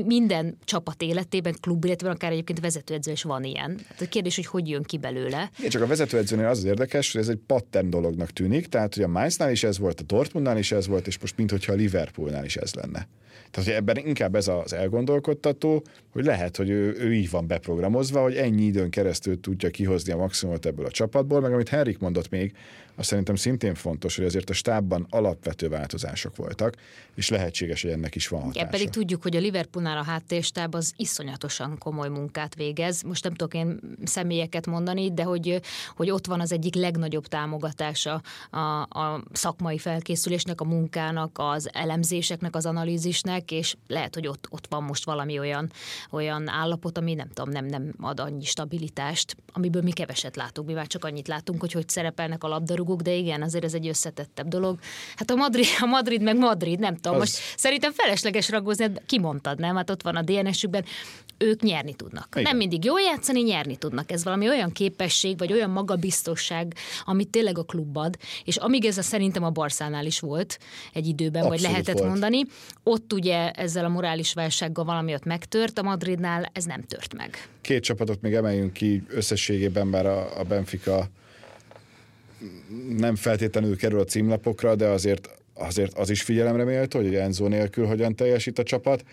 minden 0.05 0.57
csapat 0.65 1.01
életében, 1.01 1.55
klub 1.61 1.85
életében, 1.85 2.13
akár 2.13 2.31
egyébként 2.31 2.59
vezetőedző 2.59 3.11
is 3.11 3.23
van 3.23 3.43
ilyen. 3.43 3.75
Tehát 3.75 4.01
a 4.01 4.05
kérdés, 4.05 4.35
hogy 4.35 4.45
hogy 4.45 4.69
jön 4.69 4.83
ki 4.83 4.97
belőle. 4.97 5.51
Igen, 5.57 5.69
csak 5.69 5.81
a 5.81 5.87
vezetőedzőnél 5.87 6.47
az, 6.47 6.57
az 6.57 6.63
érdekes, 6.63 7.11
hogy 7.11 7.21
ez 7.21 7.27
egy 7.27 7.39
pattern 7.47 7.89
dolognak 7.89 8.31
tűnik, 8.31 8.67
tehát 8.67 8.93
hogy 8.93 9.03
a 9.03 9.07
Mainznál 9.07 9.51
is 9.51 9.63
ez 9.63 9.77
volt, 9.77 9.99
a 9.99 10.03
Dortmundnál 10.03 10.57
is 10.57 10.71
ez 10.71 10.87
volt, 10.87 11.07
és 11.07 11.19
most 11.19 11.37
mintha 11.37 11.71
a 11.71 11.75
Liverpoolnál 11.75 12.45
is 12.45 12.55
ez 12.55 12.73
lenne. 12.73 13.07
Tehát, 13.51 13.69
hogy 13.69 13.77
ebben 13.77 13.97
inkább 14.07 14.35
ez 14.35 14.47
az 14.47 14.73
elgondolkodtató, 14.73 15.83
hogy 16.09 16.25
lehet, 16.25 16.57
hogy 16.57 16.69
ő, 16.69 16.95
ő 16.99 17.13
így 17.13 17.29
van 17.29 17.47
beprogramozva, 17.47 18.21
hogy 18.21 18.35
ennyi 18.35 18.63
időn 18.63 18.89
keresztül 18.89 19.39
tudja 19.39 19.69
kihozni 19.69 20.11
a 20.11 20.17
maximumot 20.17 20.65
ebből 20.65 20.85
a 20.85 20.91
csapatból, 20.91 21.41
meg 21.41 21.53
amit 21.53 21.69
Henrik 21.69 21.99
mondott 21.99 22.29
még, 22.29 22.53
azt 22.97 23.09
szerintem 23.09 23.35
szintén 23.35 23.75
fontos, 23.75 24.15
hogy 24.15 24.25
azért 24.25 24.49
a 24.49 24.53
stábban 24.53 25.07
alapvető 25.09 25.69
változások 25.69 26.35
voltak, 26.35 26.75
és 27.15 27.29
lehetséges, 27.29 27.81
hogy 27.81 27.91
ennek 27.91 28.15
is 28.15 28.27
van 28.27 28.39
hatása. 28.39 28.59
Igen, 28.59 28.71
pedig 28.71 28.89
tudjuk, 28.89 29.21
hogy 29.21 29.35
a 29.35 29.39
Liverpoolnál 29.39 29.97
a 29.97 30.03
háttérstáb 30.03 30.75
az 30.75 30.93
iszonyatosan 30.95 31.77
komoly 31.77 32.09
munkát 32.09 32.55
végez. 32.55 33.01
Most 33.01 33.23
nem 33.23 33.33
tudok 33.33 33.53
én 33.53 33.79
személyeket 34.03 34.65
mondani, 34.65 35.13
de 35.13 35.23
hogy, 35.23 35.61
hogy 35.95 36.09
ott 36.09 36.25
van 36.25 36.39
az 36.39 36.51
egyik 36.51 36.75
legnagyobb 36.75 37.27
támogatása 37.27 38.21
a, 38.49 38.59
a 38.81 39.23
szakmai 39.31 39.77
felkészülésnek, 39.77 40.61
a 40.61 40.65
munkának, 40.65 41.31
az 41.39 41.69
elemzéseknek, 41.73 42.55
az 42.55 42.65
analízisnek, 42.65 43.51
és 43.51 43.75
lehet, 43.87 44.13
hogy 44.13 44.27
ott, 44.27 44.47
ott 44.49 44.65
van 44.69 44.83
most 44.83 45.05
valami 45.05 45.39
olyan, 45.39 45.71
olyan 46.11 46.49
állapot, 46.49 46.97
ami 46.97 47.13
nem 47.13 47.29
tudom, 47.33 47.49
nem, 47.49 47.65
nem 47.65 47.93
ad 47.99 48.19
annyi 48.19 48.43
stabilitást, 48.43 49.37
amiből 49.53 49.81
mi 49.81 49.91
keveset 49.91 50.35
látunk, 50.35 50.67
mi 50.67 50.73
már 50.73 50.87
csak 50.87 51.05
annyit 51.05 51.27
látunk, 51.27 51.59
hogy 51.59 51.71
hogy 51.71 51.89
szerepelnek 51.89 52.43
a 52.43 52.47
labdarúgók, 52.47 52.86
rugók, 52.87 53.01
de 53.01 53.13
igen, 53.13 53.41
azért 53.41 53.63
ez 53.63 53.73
egy 53.73 53.87
összetettebb 53.87 54.47
dolog. 54.47 54.79
Hát 55.15 55.31
a 55.31 55.35
Madrid, 55.35 55.65
a 55.81 55.85
Madrid 55.85 56.21
meg 56.21 56.37
Madrid, 56.37 56.79
nem 56.79 56.95
tudom, 56.95 57.13
az... 57.13 57.19
most 57.19 57.39
szerintem 57.57 57.91
felesleges 57.91 58.49
ragozni, 58.49 58.83
hát 58.83 59.01
kimondtad, 59.05 59.59
nem? 59.59 59.75
Hát 59.75 59.89
ott 59.89 60.01
van 60.01 60.15
a 60.15 60.21
DNS-ükben, 60.21 60.85
ők 61.37 61.61
nyerni 61.61 61.93
tudnak. 61.93 62.27
Igen. 62.31 62.43
Nem 62.43 62.57
mindig 62.57 62.85
jól 62.85 63.01
játszani, 63.01 63.41
nyerni 63.41 63.75
tudnak. 63.75 64.11
Ez 64.11 64.23
valami 64.23 64.47
olyan 64.47 64.71
képesség, 64.71 65.37
vagy 65.37 65.53
olyan 65.53 65.69
magabiztosság, 65.69 66.75
amit 67.05 67.29
tényleg 67.29 67.57
a 67.57 67.63
klub 67.63 67.97
ad, 67.97 68.17
és 68.43 68.57
amíg 68.57 68.85
ez 68.85 68.97
a 68.97 69.01
szerintem 69.01 69.43
a 69.43 69.49
Barszánál 69.49 70.05
is 70.05 70.19
volt 70.19 70.59
egy 70.93 71.07
időben, 71.07 71.41
Abszolút 71.41 71.61
vagy 71.61 71.71
lehetett 71.71 71.97
volt. 71.97 72.09
mondani, 72.09 72.45
ott 72.83 73.13
ugye 73.13 73.51
ezzel 73.51 73.85
a 73.85 73.89
morális 73.89 74.33
válsággal 74.33 74.85
valami 74.85 75.13
ott 75.13 75.23
megtört, 75.23 75.77
a 75.77 75.81
Madridnál 75.81 76.49
ez 76.53 76.63
nem 76.63 76.81
tört 76.81 77.15
meg. 77.15 77.47
Két 77.61 77.83
csapatot 77.83 78.21
még 78.21 78.33
emeljünk 78.33 78.73
ki 78.73 79.03
összességében, 79.07 79.91
bár 79.91 80.05
a, 80.05 80.39
a 80.39 80.43
Benfica 80.43 81.09
nem 82.97 83.15
feltétlenül 83.15 83.77
kerül 83.77 83.99
a 83.99 84.03
címlapokra, 84.03 84.75
de 84.75 84.87
azért, 84.87 85.29
azért 85.53 85.97
az 85.97 86.09
is 86.09 86.21
figyelemre 86.21 86.63
méltó, 86.63 86.99
hogy 86.99 87.15
Enzo 87.15 87.47
nélkül 87.47 87.85
hogyan 87.85 88.15
teljesít 88.15 88.59
a 88.59 88.63
csapat, 88.63 89.03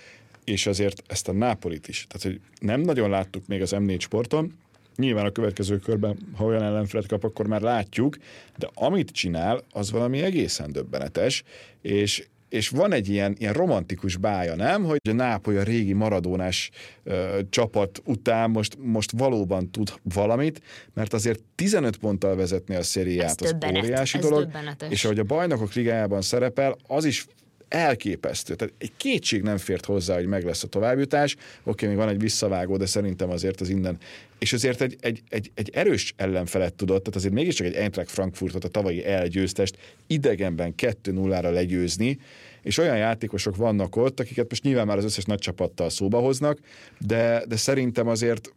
és 0.44 0.66
azért 0.66 1.02
ezt 1.06 1.28
a 1.28 1.32
Nápolit 1.32 1.88
is. 1.88 2.06
Tehát, 2.08 2.22
hogy 2.22 2.40
nem 2.60 2.80
nagyon 2.80 3.10
láttuk 3.10 3.46
még 3.46 3.62
az 3.62 3.72
M4 3.74 4.00
sporton, 4.00 4.54
Nyilván 4.96 5.26
a 5.26 5.30
következő 5.30 5.78
körben, 5.78 6.18
ha 6.36 6.44
olyan 6.44 6.62
ellenfelet 6.62 7.06
kap, 7.06 7.24
akkor 7.24 7.46
már 7.46 7.60
látjuk, 7.60 8.16
de 8.58 8.70
amit 8.74 9.10
csinál, 9.10 9.62
az 9.70 9.90
valami 9.90 10.22
egészen 10.22 10.72
döbbenetes, 10.72 11.42
és, 11.82 12.26
és 12.54 12.68
van 12.68 12.92
egy 12.92 13.08
ilyen, 13.08 13.34
ilyen 13.38 13.52
romantikus 13.52 14.16
bája, 14.16 14.54
nem? 14.54 14.84
Hogy 14.84 15.00
a 15.08 15.12
Nápoly 15.12 15.58
a 15.58 15.62
régi 15.62 15.92
maradónás 15.92 16.70
ö, 17.04 17.40
csapat 17.50 18.02
után 18.04 18.50
most, 18.50 18.76
most 18.80 19.10
valóban 19.16 19.70
tud 19.70 19.92
valamit, 20.02 20.62
mert 20.92 21.12
azért 21.12 21.40
15 21.54 21.96
ponttal 21.96 22.36
vezetni 22.36 22.74
a 22.74 22.82
szériát 22.82 23.40
az 23.40 23.56
óriási 23.76 24.18
dolog, 24.18 24.42
döbbenetes. 24.42 24.90
és 24.90 25.04
ahogy 25.04 25.18
a 25.18 25.24
bajnokok 25.24 25.72
ligájában 25.72 26.22
szerepel, 26.22 26.76
az 26.86 27.04
is 27.04 27.26
elképesztő. 27.68 28.54
Tehát 28.54 28.74
egy 28.78 28.92
kétség 28.96 29.42
nem 29.42 29.56
fért 29.56 29.84
hozzá, 29.84 30.14
hogy 30.14 30.26
meg 30.26 30.44
lesz 30.44 30.62
a 30.62 30.66
továbbjutás. 30.66 31.36
Oké, 31.62 31.86
még 31.86 31.96
van 31.96 32.08
egy 32.08 32.20
visszavágó, 32.20 32.76
de 32.76 32.86
szerintem 32.86 33.30
azért 33.30 33.60
az 33.60 33.68
innen. 33.68 33.98
És 34.44 34.52
azért 34.52 34.80
egy, 34.80 34.96
egy, 35.00 35.22
egy, 35.28 35.50
egy 35.54 35.70
erős 35.72 36.14
ellenfelet 36.16 36.74
tudott, 36.74 36.98
tehát 36.98 37.16
azért 37.16 37.34
mégiscsak 37.34 37.66
egy 37.66 37.74
Eintracht 37.74 38.10
Frankfurtot, 38.10 38.64
a 38.64 38.68
tavalyi 38.68 39.04
elgyőztest 39.04 39.78
idegenben 40.06 40.74
2-0-ra 40.76 41.52
legyőzni, 41.52 42.18
és 42.62 42.78
olyan 42.78 42.96
játékosok 42.96 43.56
vannak 43.56 43.96
ott, 43.96 44.20
akiket 44.20 44.48
most 44.48 44.62
nyilván 44.62 44.86
már 44.86 44.96
az 44.96 45.04
összes 45.04 45.24
nagy 45.24 45.38
csapattal 45.38 45.90
szóba 45.90 46.18
hoznak, 46.18 46.58
de, 46.98 47.44
de 47.48 47.56
szerintem 47.56 48.08
azért 48.08 48.52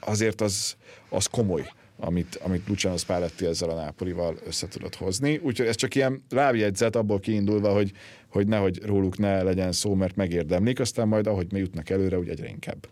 azért 0.00 0.40
az, 0.40 0.76
az 1.08 1.26
komoly 1.26 1.64
amit, 1.96 2.40
amit 2.42 2.68
Luciano 2.68 2.96
Spalletti 2.96 3.46
ezzel 3.46 3.70
a 3.70 3.74
Nápolival 3.74 4.36
össze 4.46 4.68
tudott 4.68 4.94
hozni. 4.94 5.36
Úgyhogy 5.42 5.66
ez 5.66 5.76
csak 5.76 5.94
ilyen 5.94 6.22
lábjegyzet 6.30 6.96
abból 6.96 7.20
kiindulva, 7.20 7.72
hogy, 7.72 7.92
hogy 8.28 8.46
nehogy 8.46 8.82
róluk 8.84 9.18
ne 9.18 9.42
legyen 9.42 9.72
szó, 9.72 9.94
mert 9.94 10.16
megérdemlik, 10.16 10.80
aztán 10.80 11.08
majd 11.08 11.26
ahogy 11.26 11.52
mi 11.52 11.58
jutnak 11.58 11.90
előre, 11.90 12.18
úgy 12.18 12.28
egyre 12.28 12.48
inkább. 12.48 12.86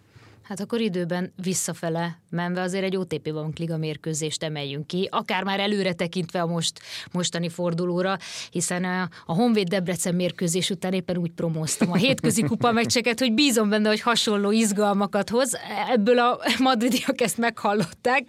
Hát 0.51 0.61
akkor 0.61 0.81
időben 0.81 1.33
visszafele 1.43 2.19
menve 2.31 2.63
azért 2.63 2.85
egy 2.85 2.97
OTP 2.97 3.33
Bank 3.33 3.59
Liga 3.59 3.77
mérkőzést 3.77 4.43
emeljünk 4.43 4.87
ki, 4.87 5.09
akár 5.11 5.45
már 5.45 5.61
előre 5.61 5.93
tekintve 5.93 6.41
a 6.41 6.47
most, 6.47 6.81
mostani 7.13 7.49
fordulóra, 7.49 8.19
hiszen 8.51 8.85
a, 8.85 9.09
a 9.27 9.35
Honvéd 9.35 9.69
Debrecen 9.69 10.15
mérkőzés 10.15 10.71
után 10.71 10.93
éppen 10.93 11.17
úgy 11.17 11.31
promóztam 11.31 11.93
a 11.93 11.97
hétközi 11.97 12.43
kupa 12.43 12.73
meccseket, 12.81 13.19
hogy 13.19 13.33
bízom 13.33 13.69
benne, 13.69 13.89
hogy 13.89 14.01
hasonló 14.01 14.51
izgalmakat 14.51 15.31
hoz. 15.31 15.57
Ebből 15.91 16.19
a 16.19 16.39
madridiak 16.59 17.21
ezt 17.21 17.39
meghallották, 17.39 18.25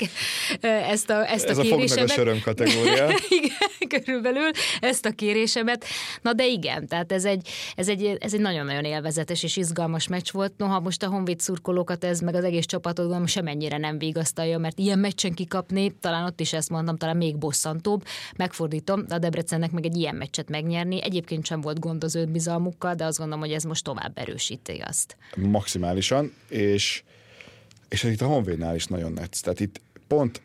ezt 0.61 1.09
a, 1.09 1.31
ezt 1.31 1.45
Ez 1.45 1.57
a 1.57 1.61
kérésemet. 1.61 2.03
Ez 2.03 2.09
a 2.09 2.13
söröm 2.13 2.41
kategória. 2.41 3.07
igen, 3.79 4.03
körülbelül 4.03 4.49
ezt 4.79 5.05
a 5.05 5.11
kérésemet. 5.11 5.85
Na 6.21 6.33
de 6.33 6.45
igen, 6.45 6.87
tehát 6.87 7.11
ez 7.11 7.25
egy, 7.25 7.49
ez 7.75 7.87
egy, 7.87 8.17
ez 8.19 8.33
egy 8.33 8.41
nagyon-nagyon 8.41 8.83
élvezetes 8.83 9.43
és 9.43 9.57
izgalmas 9.57 10.07
meccs 10.07 10.31
volt. 10.31 10.53
Noha 10.57 10.79
most 10.79 11.03
a 11.03 11.07
Honvéd 11.07 11.39
szurkolókat 11.39 12.03
ez 12.11 12.19
meg 12.19 12.35
az 12.35 12.43
egész 12.43 12.65
csapatot 12.65 13.05
gondolom 13.05 13.25
semennyire 13.25 13.77
nem 13.77 13.97
vigasztalja, 13.97 14.57
mert 14.57 14.79
ilyen 14.79 14.99
meccsen 14.99 15.33
kikapni, 15.33 15.95
talán 15.99 16.25
ott 16.25 16.39
is 16.39 16.53
ezt 16.53 16.69
mondtam, 16.69 16.97
talán 16.97 17.17
még 17.17 17.37
bosszantóbb. 17.37 18.03
Megfordítom, 18.37 19.05
a 19.09 19.17
Debrecennek 19.17 19.71
meg 19.71 19.85
egy 19.85 19.97
ilyen 19.97 20.15
meccset 20.15 20.49
megnyerni. 20.49 21.03
Egyébként 21.03 21.45
sem 21.45 21.61
volt 21.61 21.79
gond 21.79 22.03
az 22.03 22.25
bizalmukkal, 22.31 22.95
de 22.95 23.05
azt 23.05 23.17
gondolom, 23.17 23.43
hogy 23.43 23.53
ez 23.53 23.63
most 23.63 23.83
tovább 23.83 24.17
erősíti 24.17 24.77
azt. 24.77 25.17
Maximálisan, 25.35 26.33
és, 26.49 27.03
és 27.89 28.03
itt 28.03 28.21
a 28.21 28.25
Honvédnál 28.25 28.75
is 28.75 28.85
nagyon 28.85 29.11
netsz. 29.11 29.39
Tehát 29.41 29.59
itt 29.59 29.81
pont 30.07 30.41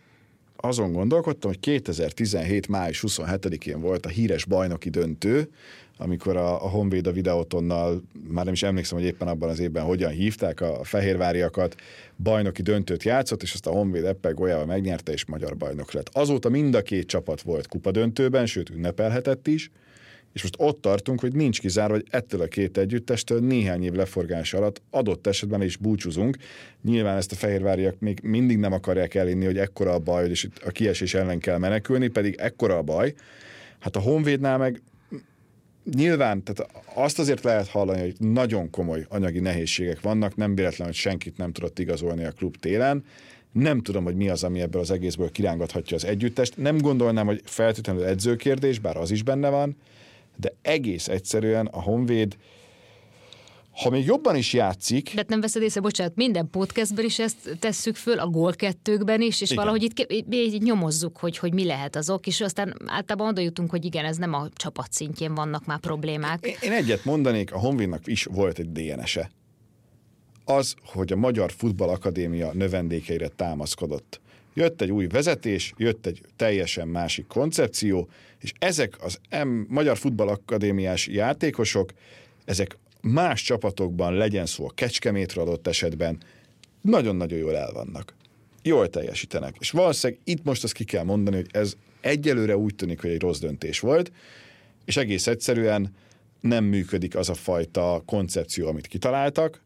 azon 0.57 0.93
gondolkodtam, 0.93 1.51
hogy 1.51 1.61
2017. 1.61 2.69
május 2.69 3.05
27-én 3.07 3.81
volt 3.81 4.07
a 4.07 4.09
híres 4.09 4.45
bajnoki 4.45 4.91
döntő, 4.91 5.51
amikor 5.99 6.37
a, 6.37 6.65
a 6.65 6.69
Honvéd 6.69 7.07
a 7.07 7.13
videótonnal, 7.13 8.03
már 8.29 8.45
nem 8.45 8.55
is 8.55 8.63
emlékszem, 8.63 8.99
hogy 8.99 9.07
éppen 9.07 9.29
abban 9.29 9.49
az 9.49 9.59
évben 9.59 9.85
hogyan 9.85 10.11
hívták 10.11 10.61
a 10.61 10.85
fehérváriakat, 10.85 11.75
bajnoki 12.23 12.63
döntőt 12.63 13.03
játszott, 13.03 13.43
és 13.43 13.53
azt 13.53 13.67
a 13.67 13.71
Honvéd 13.71 14.05
Eppel 14.05 14.33
golyával 14.33 14.67
megnyerte, 14.67 15.13
és 15.13 15.25
magyar 15.25 15.57
bajnok 15.57 15.93
lett. 15.93 16.11
Azóta 16.13 16.49
mind 16.49 16.75
a 16.75 16.83
két 16.83 17.07
csapat 17.07 17.41
volt 17.41 17.67
kupa 17.67 17.91
döntőben, 17.91 18.47
sőt 18.47 18.71
ünnepelhetett 18.71 19.47
is, 19.47 19.71
és 20.33 20.43
most 20.43 20.55
ott 20.59 20.81
tartunk, 20.81 21.21
hogy 21.21 21.35
nincs 21.35 21.61
kizárva, 21.61 21.95
hogy 21.95 22.07
ettől 22.11 22.41
a 22.41 22.47
két 22.47 22.79
együttestől 22.79 23.41
néhány 23.41 23.85
év 23.85 23.93
leforgás 23.93 24.55
alatt 24.55 24.83
adott 24.91 25.27
esetben 25.27 25.63
is 25.63 25.77
búcsúzunk. 25.77 26.37
Nyilván 26.83 27.17
ezt 27.17 27.33
a 27.33 27.35
fehérváriak 27.35 27.99
még 27.99 28.21
mindig 28.23 28.59
nem 28.59 28.73
akarják 28.73 29.15
elinni, 29.15 29.45
hogy 29.45 29.59
ekkora 29.59 29.93
a 29.93 29.99
baj, 29.99 30.29
és 30.29 30.49
a 30.65 30.71
kiesés 30.71 31.15
ellen 31.15 31.39
kell 31.39 31.59
menekülni, 31.59 32.09
pedig 32.09 32.35
ekkora 32.39 32.77
a 32.77 32.83
baj. 32.83 33.15
Hát 33.79 33.97
a 33.97 34.01
Honvédnál 34.01 34.59
meg 34.59 34.83
nyilván, 35.95 36.43
tehát 36.43 36.73
azt 36.95 37.19
azért 37.19 37.45
lehet 37.45 37.69
hallani, 37.69 38.01
hogy 38.01 38.15
nagyon 38.19 38.71
komoly 38.71 39.07
anyagi 39.09 39.41
nehézségek 39.41 40.01
vannak, 40.01 40.37
nem 40.37 40.55
véletlen, 40.55 40.87
hogy 40.87 40.97
senkit 40.97 41.37
nem 41.37 41.53
tudott 41.53 41.79
igazolni 41.79 42.25
a 42.25 42.31
klub 42.31 42.57
télen. 42.57 43.05
Nem 43.53 43.83
tudom, 43.83 44.05
hogy 44.05 44.17
mi 44.17 44.29
az, 44.29 44.45
ami 44.45 44.61
ebből 44.61 44.81
az 44.81 44.91
egészből 44.91 45.31
kirángathatja 45.31 45.97
az 45.97 46.05
együttest. 46.05 46.57
Nem 46.57 46.79
gondolnám, 46.79 47.27
hogy 47.27 47.41
feltétlenül 47.45 48.05
edzőkérdés, 48.05 48.79
bár 48.79 48.97
az 48.97 49.11
is 49.11 49.23
benne 49.23 49.49
van, 49.49 49.77
de 50.37 50.53
egész 50.63 51.09
egyszerűen 51.09 51.67
a 51.67 51.83
Honvéd 51.83 52.37
Ha 53.83 53.91
még 53.91 54.05
jobban 54.05 54.37
is 54.37 54.53
játszik... 54.53 55.15
De 55.15 55.25
nem 55.29 55.41
veszed 55.41 55.63
észre, 55.63 55.81
bocsánat, 55.81 56.15
minden 56.15 56.51
podcastben 56.51 57.05
is 57.05 57.19
ezt 57.19 57.57
tesszük 57.59 57.97
föl, 57.97 58.19
a 58.19 58.27
gólkettőkben 58.27 59.21
is, 59.21 59.41
és 59.41 59.51
igen. 59.51 59.65
valahogy 59.65 59.83
itt, 59.83 60.13
itt, 60.29 60.63
nyomozzuk, 60.63 61.17
hogy, 61.17 61.39
hogy 61.39 61.53
mi 61.53 61.65
lehet 61.65 61.97
az 61.97 62.11
ok, 62.11 62.27
és 62.27 62.41
aztán 62.41 62.77
általában 62.87 63.29
oda 63.29 63.41
jutunk, 63.41 63.71
hogy 63.71 63.85
igen, 63.85 64.05
ez 64.05 64.17
nem 64.17 64.33
a 64.33 64.49
csapat 64.55 64.93
szintjén 64.93 65.35
vannak 65.35 65.67
már 65.67 65.79
problémák. 65.79 66.57
Én, 66.61 66.73
egyet 66.73 67.05
mondanék, 67.05 67.53
a 67.53 67.59
Honvédnak 67.59 68.07
is 68.07 68.25
volt 68.25 68.59
egy 68.59 68.73
DNS-e. 68.73 69.31
Az, 70.45 70.75
hogy 70.85 71.13
a 71.13 71.17
Magyar 71.17 71.53
Futball 71.53 71.89
Akadémia 71.89 72.53
növendékeire 72.53 73.29
támaszkodott. 73.29 74.21
Jött 74.55 74.81
egy 74.81 74.91
új 74.91 75.07
vezetés, 75.07 75.73
jött 75.77 76.07
egy 76.07 76.21
teljesen 76.37 76.89
másik 76.89 77.27
koncepció, 77.27 78.09
és 78.41 78.53
ezek 78.59 78.97
az 79.01 79.19
M 79.45 79.49
Magyar 79.69 79.97
Futball 79.97 80.29
Akadémiás 80.29 81.07
játékosok, 81.07 81.93
ezek 82.45 82.79
más 83.07 83.43
csapatokban 83.43 84.15
legyen 84.15 84.47
szó 84.47 84.67
a 84.67 84.71
Kecskemétről 84.75 85.45
adott 85.45 85.67
esetben, 85.67 86.19
nagyon-nagyon 86.81 87.39
jól 87.39 87.57
el 87.57 87.73
vannak. 87.73 88.15
Jól 88.63 88.89
teljesítenek. 88.89 89.57
És 89.59 89.71
valószínűleg 89.71 90.23
itt 90.25 90.45
most 90.45 90.65
azt 90.65 90.73
ki 90.73 90.85
kell 90.85 91.05
mondani, 91.05 91.37
hogy 91.37 91.49
ez 91.51 91.75
egyelőre 92.01 92.57
úgy 92.57 92.75
tűnik, 92.75 93.01
hogy 93.01 93.11
egy 93.11 93.21
rossz 93.21 93.39
döntés 93.39 93.81
volt, 93.81 94.13
és 94.85 94.97
egész 94.97 95.27
egyszerűen 95.27 95.95
nem 96.41 96.65
működik 96.65 97.17
az 97.17 97.29
a 97.29 97.35
fajta 97.35 98.03
koncepció, 98.07 98.69
amit 98.69 98.87
kitaláltak, 98.87 99.63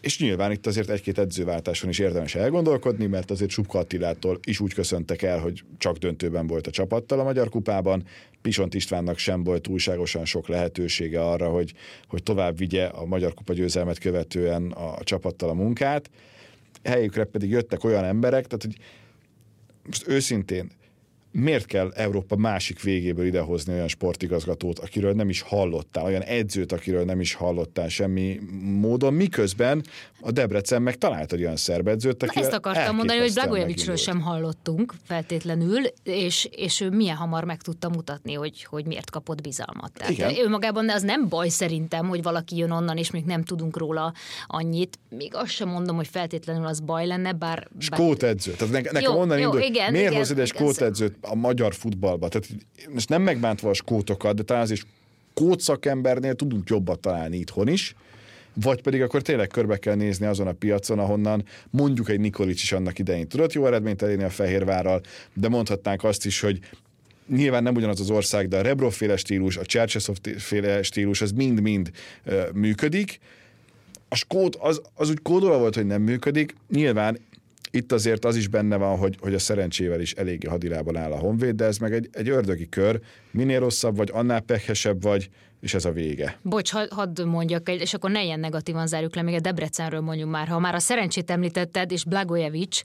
és 0.00 0.18
nyilván 0.18 0.52
itt 0.52 0.66
azért 0.66 0.90
egy-két 0.90 1.18
edzőváltáson 1.18 1.90
is 1.90 1.98
érdemes 1.98 2.34
elgondolkodni, 2.34 3.06
mert 3.06 3.30
azért 3.30 3.50
Subka 3.50 3.78
Attilától 3.78 4.38
is 4.44 4.60
úgy 4.60 4.74
köszöntek 4.74 5.22
el, 5.22 5.38
hogy 5.38 5.62
csak 5.78 5.96
döntőben 5.96 6.46
volt 6.46 6.66
a 6.66 6.70
csapattal 6.70 7.20
a 7.20 7.24
Magyar 7.24 7.48
Kupában. 7.48 8.04
Pisont 8.42 8.74
Istvánnak 8.74 9.18
sem 9.18 9.44
volt 9.44 9.62
túlságosan 9.62 10.24
sok 10.24 10.48
lehetősége 10.48 11.22
arra, 11.22 11.48
hogy, 11.48 11.72
hogy 12.08 12.22
tovább 12.22 12.58
vigye 12.58 12.84
a 12.84 13.04
Magyar 13.04 13.34
Kupa 13.34 13.52
győzelmet 13.52 13.98
követően 13.98 14.70
a, 14.70 15.04
csapattal 15.04 15.48
a 15.48 15.54
munkát. 15.54 16.10
Helyükre 16.84 17.24
pedig 17.24 17.50
jöttek 17.50 17.84
olyan 17.84 18.04
emberek, 18.04 18.46
tehát 18.46 18.62
hogy 18.62 18.76
most 19.86 20.08
őszintén 20.08 20.70
miért 21.32 21.66
kell 21.66 21.92
Európa 21.94 22.36
másik 22.36 22.82
végéből 22.82 23.26
idehozni 23.26 23.72
olyan 23.72 23.88
sportigazgatót, 23.88 24.78
akiről 24.78 25.12
nem 25.12 25.28
is 25.28 25.40
hallottál, 25.40 26.04
olyan 26.04 26.22
edzőt, 26.22 26.72
akiről 26.72 27.04
nem 27.04 27.20
is 27.20 27.34
hallottál 27.34 27.88
semmi 27.88 28.40
módon, 28.62 29.14
miközben 29.14 29.84
a 30.20 30.30
Debrecen 30.30 30.82
meg 30.82 30.98
talált 30.98 31.32
egy 31.32 31.40
olyan 31.40 31.56
szerbedzőt, 31.56 32.22
akivel 32.22 32.44
Ezt 32.44 32.56
akartam 32.56 32.96
mondani, 32.96 33.18
hogy 33.18 33.32
Blagojevicsről 33.32 33.96
sem 33.96 34.20
hallottunk 34.20 34.94
feltétlenül, 35.04 35.82
és, 36.02 36.48
és 36.50 36.80
ő 36.80 36.90
milyen 36.90 37.16
hamar 37.16 37.44
meg 37.44 37.62
tudta 37.62 37.88
mutatni, 37.88 38.32
hogy, 38.32 38.64
hogy 38.64 38.86
miért 38.86 39.10
kapott 39.10 39.40
bizalmat. 39.40 39.92
Tehát 39.92 40.12
Igen. 40.12 40.34
ő 40.36 40.48
magában 40.48 40.90
az 40.90 41.02
nem 41.02 41.28
baj 41.28 41.48
szerintem, 41.48 42.08
hogy 42.08 42.22
valaki 42.22 42.56
jön 42.56 42.70
onnan, 42.70 42.96
és 42.96 43.10
még 43.10 43.24
nem 43.24 43.44
tudunk 43.44 43.76
róla 43.76 44.12
annyit. 44.46 44.98
Még 45.08 45.34
azt 45.34 45.50
sem 45.50 45.68
mondom, 45.68 45.96
hogy 45.96 46.08
feltétlenül 46.08 46.66
az 46.66 46.80
baj 46.80 47.06
lenne, 47.06 47.32
bár... 47.32 47.68
Skót 47.78 48.22
edző. 48.22 48.52
Tehát 48.52 48.72
ne, 48.72 48.80
nekem 48.80 49.12
jó, 49.12 49.20
onnan 49.20 49.38
jó, 49.38 49.44
indul, 49.44 49.60
igen, 49.60 49.92
miért 49.92 50.06
igen, 50.06 50.18
hozod 50.18 50.38
egy 50.38 50.46
skót 50.46 50.80
edzőt 50.80 51.19
a 51.20 51.34
magyar 51.34 51.74
futballba. 51.74 52.28
Tehát 52.28 52.48
most 52.92 53.08
nem 53.08 53.22
megbántva 53.22 53.70
a 53.70 53.74
skótokat, 53.74 54.34
de 54.34 54.42
talán 54.42 54.62
az 54.62 54.70
is 54.70 54.84
szakembernél 55.58 56.34
tudunk 56.34 56.68
jobbat 56.68 57.00
találni 57.00 57.36
itthon 57.36 57.68
is, 57.68 57.94
vagy 58.54 58.82
pedig 58.82 59.02
akkor 59.02 59.22
tényleg 59.22 59.48
körbe 59.48 59.76
kell 59.76 59.94
nézni 59.94 60.26
azon 60.26 60.46
a 60.46 60.52
piacon, 60.52 60.98
ahonnan 60.98 61.44
mondjuk 61.70 62.08
egy 62.08 62.20
Nikolic 62.20 62.62
is 62.62 62.72
annak 62.72 62.98
idején 62.98 63.28
tudott 63.28 63.52
jó 63.52 63.66
eredményt 63.66 64.02
elérni 64.02 64.24
a 64.24 64.30
Fehérvárral, 64.30 65.00
de 65.34 65.48
mondhatnánk 65.48 66.04
azt 66.04 66.26
is, 66.26 66.40
hogy 66.40 66.58
nyilván 67.28 67.62
nem 67.62 67.74
ugyanaz 67.74 68.00
az 68.00 68.10
ország, 68.10 68.48
de 68.48 68.58
a 68.58 68.62
Rebrov 68.62 68.92
féle 68.92 69.16
stílus, 69.16 69.56
a 69.56 69.64
Csercseszov 69.64 70.16
féle 70.38 70.82
stílus, 70.82 71.20
az 71.20 71.32
mind-mind 71.32 71.90
működik. 72.54 73.18
A 74.08 74.14
skót 74.14 74.56
az, 74.56 74.80
az 74.94 75.10
úgy 75.10 75.22
kódolva 75.22 75.58
volt, 75.58 75.74
hogy 75.74 75.86
nem 75.86 76.02
működik. 76.02 76.54
Nyilván 76.68 77.18
itt 77.70 77.92
azért 77.92 78.24
az 78.24 78.36
is 78.36 78.48
benne 78.48 78.76
van, 78.76 78.96
hogy, 78.96 79.16
hogy 79.20 79.34
a 79.34 79.38
szerencsével 79.38 80.00
is 80.00 80.12
eléggé 80.12 80.46
hadilában 80.46 80.96
áll 80.96 81.12
a 81.12 81.18
Honvéd, 81.18 81.54
de 81.54 81.64
ez 81.64 81.78
meg 81.78 81.92
egy, 81.92 82.08
egy 82.12 82.28
ördögi 82.28 82.68
kör. 82.68 83.00
Minél 83.30 83.60
rosszabb 83.60 83.96
vagy, 83.96 84.10
annál 84.12 84.40
pehesebb 84.40 85.02
vagy, 85.02 85.30
és 85.60 85.74
ez 85.74 85.84
a 85.84 85.92
vége. 85.92 86.38
Bocs, 86.42 86.72
hadd 86.90 87.24
mondjak, 87.24 87.68
és 87.68 87.94
akkor 87.94 88.10
ne 88.10 88.22
ilyen 88.22 88.40
negatívan 88.40 88.86
zárjuk 88.86 89.14
le, 89.14 89.22
még 89.22 89.34
a 89.34 89.40
Debrecenről 89.40 90.00
mondjuk 90.00 90.30
már. 90.30 90.48
Ha 90.48 90.58
már 90.58 90.74
a 90.74 90.78
szerencsét 90.78 91.30
említetted, 91.30 91.92
és 91.92 92.04
Blagojevic 92.04 92.82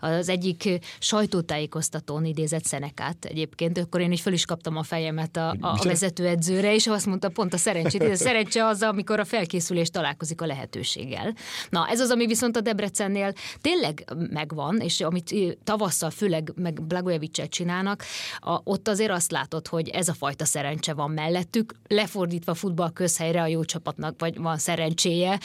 az 0.00 0.28
egyik 0.28 0.68
sajtótájékoztatón 0.98 2.24
idézett 2.24 2.64
Szenekát 2.64 3.24
egyébként, 3.24 3.78
akkor 3.78 4.00
én 4.00 4.12
is 4.12 4.22
föl 4.22 4.32
is 4.32 4.44
kaptam 4.44 4.76
a 4.76 4.82
fejemet 4.82 5.36
a, 5.36 5.56
a 5.60 5.82
vezetőedzőre, 5.84 6.74
és 6.74 6.86
azt 6.86 7.06
mondta 7.06 7.28
pont 7.28 7.54
a 7.54 7.56
szerencsét. 7.56 8.02
A 8.02 8.14
szerencse 8.14 8.64
az, 8.64 8.82
amikor 8.82 9.20
a 9.20 9.24
felkészülés 9.24 9.90
találkozik 9.90 10.40
a 10.40 10.46
lehetőséggel. 10.46 11.34
Na, 11.70 11.88
ez 11.88 12.00
az, 12.00 12.10
ami 12.10 12.26
viszont 12.26 12.56
a 12.56 12.60
Debrecennél 12.60 13.32
tényleg 13.60 14.04
megvan, 14.30 14.80
és 14.80 15.00
amit 15.00 15.34
tavasszal 15.64 16.10
főleg 16.10 16.52
meg 16.56 16.82
Blagojevic 16.82 17.48
csinálnak, 17.48 18.04
a, 18.38 18.60
ott 18.64 18.88
azért 18.88 19.10
azt 19.10 19.30
látod, 19.30 19.66
hogy 19.66 19.88
ez 19.88 20.08
a 20.08 20.14
fajta 20.14 20.44
szerencse 20.44 20.94
van 20.94 21.10
mellettük, 21.10 21.74
lefog 21.86 22.17
lefordítva 22.18 22.54
futball 22.54 22.92
közhelyre 22.92 23.42
a 23.42 23.46
jó 23.46 23.64
csapatnak 23.64 24.14
vagy 24.18 24.38
van 24.38 24.58
szerencséje, 24.58 25.38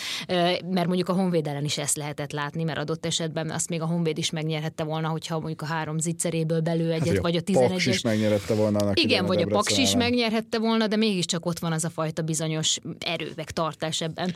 mert 0.70 0.88
mondjuk 0.88 1.10
a 1.10 1.14
Honvéd 1.14 1.48
ellen 1.48 1.64
is 1.64 1.78
ezt 1.78 1.98
lehetett 1.98 2.32
látni, 2.32 2.64
mert 2.64 2.78
adott 2.78 3.06
esetben 3.06 3.50
azt 3.50 3.70
még 3.70 3.82
a 3.82 3.86
Honvéd 3.86 4.18
is 4.18 4.30
megnyerhette 4.30 4.84
volna, 4.84 5.08
hogyha 5.08 5.40
mondjuk 5.40 5.62
a 5.62 5.66
három 5.66 6.00
zicseréből 6.00 6.60
belül 6.60 6.92
egyet, 6.92 7.08
hát, 7.08 7.18
vagy 7.18 7.36
a 7.36 7.42
11 7.42 7.70
Paks 7.70 7.86
is 7.86 8.02
megnyerhette 8.02 8.54
volna. 8.54 8.80
Annak 8.80 9.00
Igen, 9.00 9.26
vagy 9.26 9.42
a 9.42 9.48
Paks 9.48 9.78
is 9.78 9.96
megnyerhette 9.96 10.60
volna, 10.60 10.88
de 10.88 10.96
mégiscsak 10.96 11.46
ott 11.46 11.60
van 11.60 11.72
az 11.72 11.84
a 11.84 11.90
fajta 11.90 12.22
bizonyos 12.22 12.80
erő, 13.00 13.32
meg 13.36 13.52
tartás 13.52 14.02
ebben, 14.02 14.34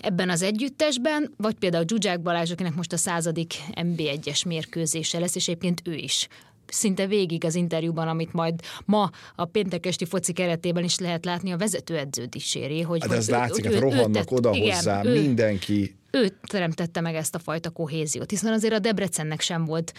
ebben 0.00 0.30
az 0.30 0.42
együttesben, 0.42 1.34
vagy 1.36 1.54
például 1.54 1.84
Zsuzsák 1.88 2.20
Balázs, 2.20 2.50
akinek 2.50 2.74
most 2.74 2.92
a 2.92 2.96
századik 2.96 3.54
MB1-es 3.74 4.46
mérkőzése 4.46 5.18
lesz, 5.18 5.34
és 5.34 5.48
egyébként 5.48 5.82
ő 5.84 5.94
is 5.94 6.28
szinte 6.72 7.06
végig 7.06 7.44
az 7.44 7.54
interjúban, 7.54 8.08
amit 8.08 8.32
majd 8.32 8.54
ma 8.84 9.10
a 9.34 9.44
péntekesti 9.44 10.04
foci 10.04 10.32
keretében 10.32 10.84
is 10.84 10.98
lehet 10.98 11.24
látni, 11.24 11.50
a 11.50 11.56
vezetőedző 11.56 12.24
dicséri. 12.24 12.80
Hogy, 12.80 13.00
hát 13.00 13.12
ez 13.12 13.24
hogy 13.24 13.34
látszik, 13.34 13.64
hát 13.64 13.78
rohannak 13.78 14.30
oda 14.30 14.54
igen, 14.54 14.74
hozzá 14.74 15.04
ő, 15.04 15.20
mindenki. 15.20 15.94
Ő 16.10 16.28
teremtette 16.42 17.00
meg 17.00 17.14
ezt 17.14 17.34
a 17.34 17.38
fajta 17.38 17.70
kohéziót, 17.70 18.30
hiszen 18.30 18.52
azért 18.52 18.74
a 18.74 18.78
Debrecennek 18.78 19.40
sem 19.40 19.64
volt 19.64 19.92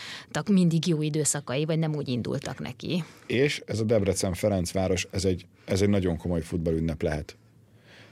mindig 0.49 0.87
jó 0.87 1.01
időszakai, 1.01 1.65
vagy 1.65 1.79
nem 1.79 1.95
úgy 1.95 2.07
indultak 2.07 2.59
neki. 2.59 3.03
És 3.27 3.61
ez 3.65 3.79
a 3.79 3.83
Debrecen-Ferencváros, 3.83 5.07
ez 5.11 5.25
egy, 5.25 5.45
ez 5.65 5.81
egy 5.81 5.89
nagyon 5.89 6.17
komoly 6.17 6.41
futballünnep 6.41 7.01
lehet. 7.01 7.37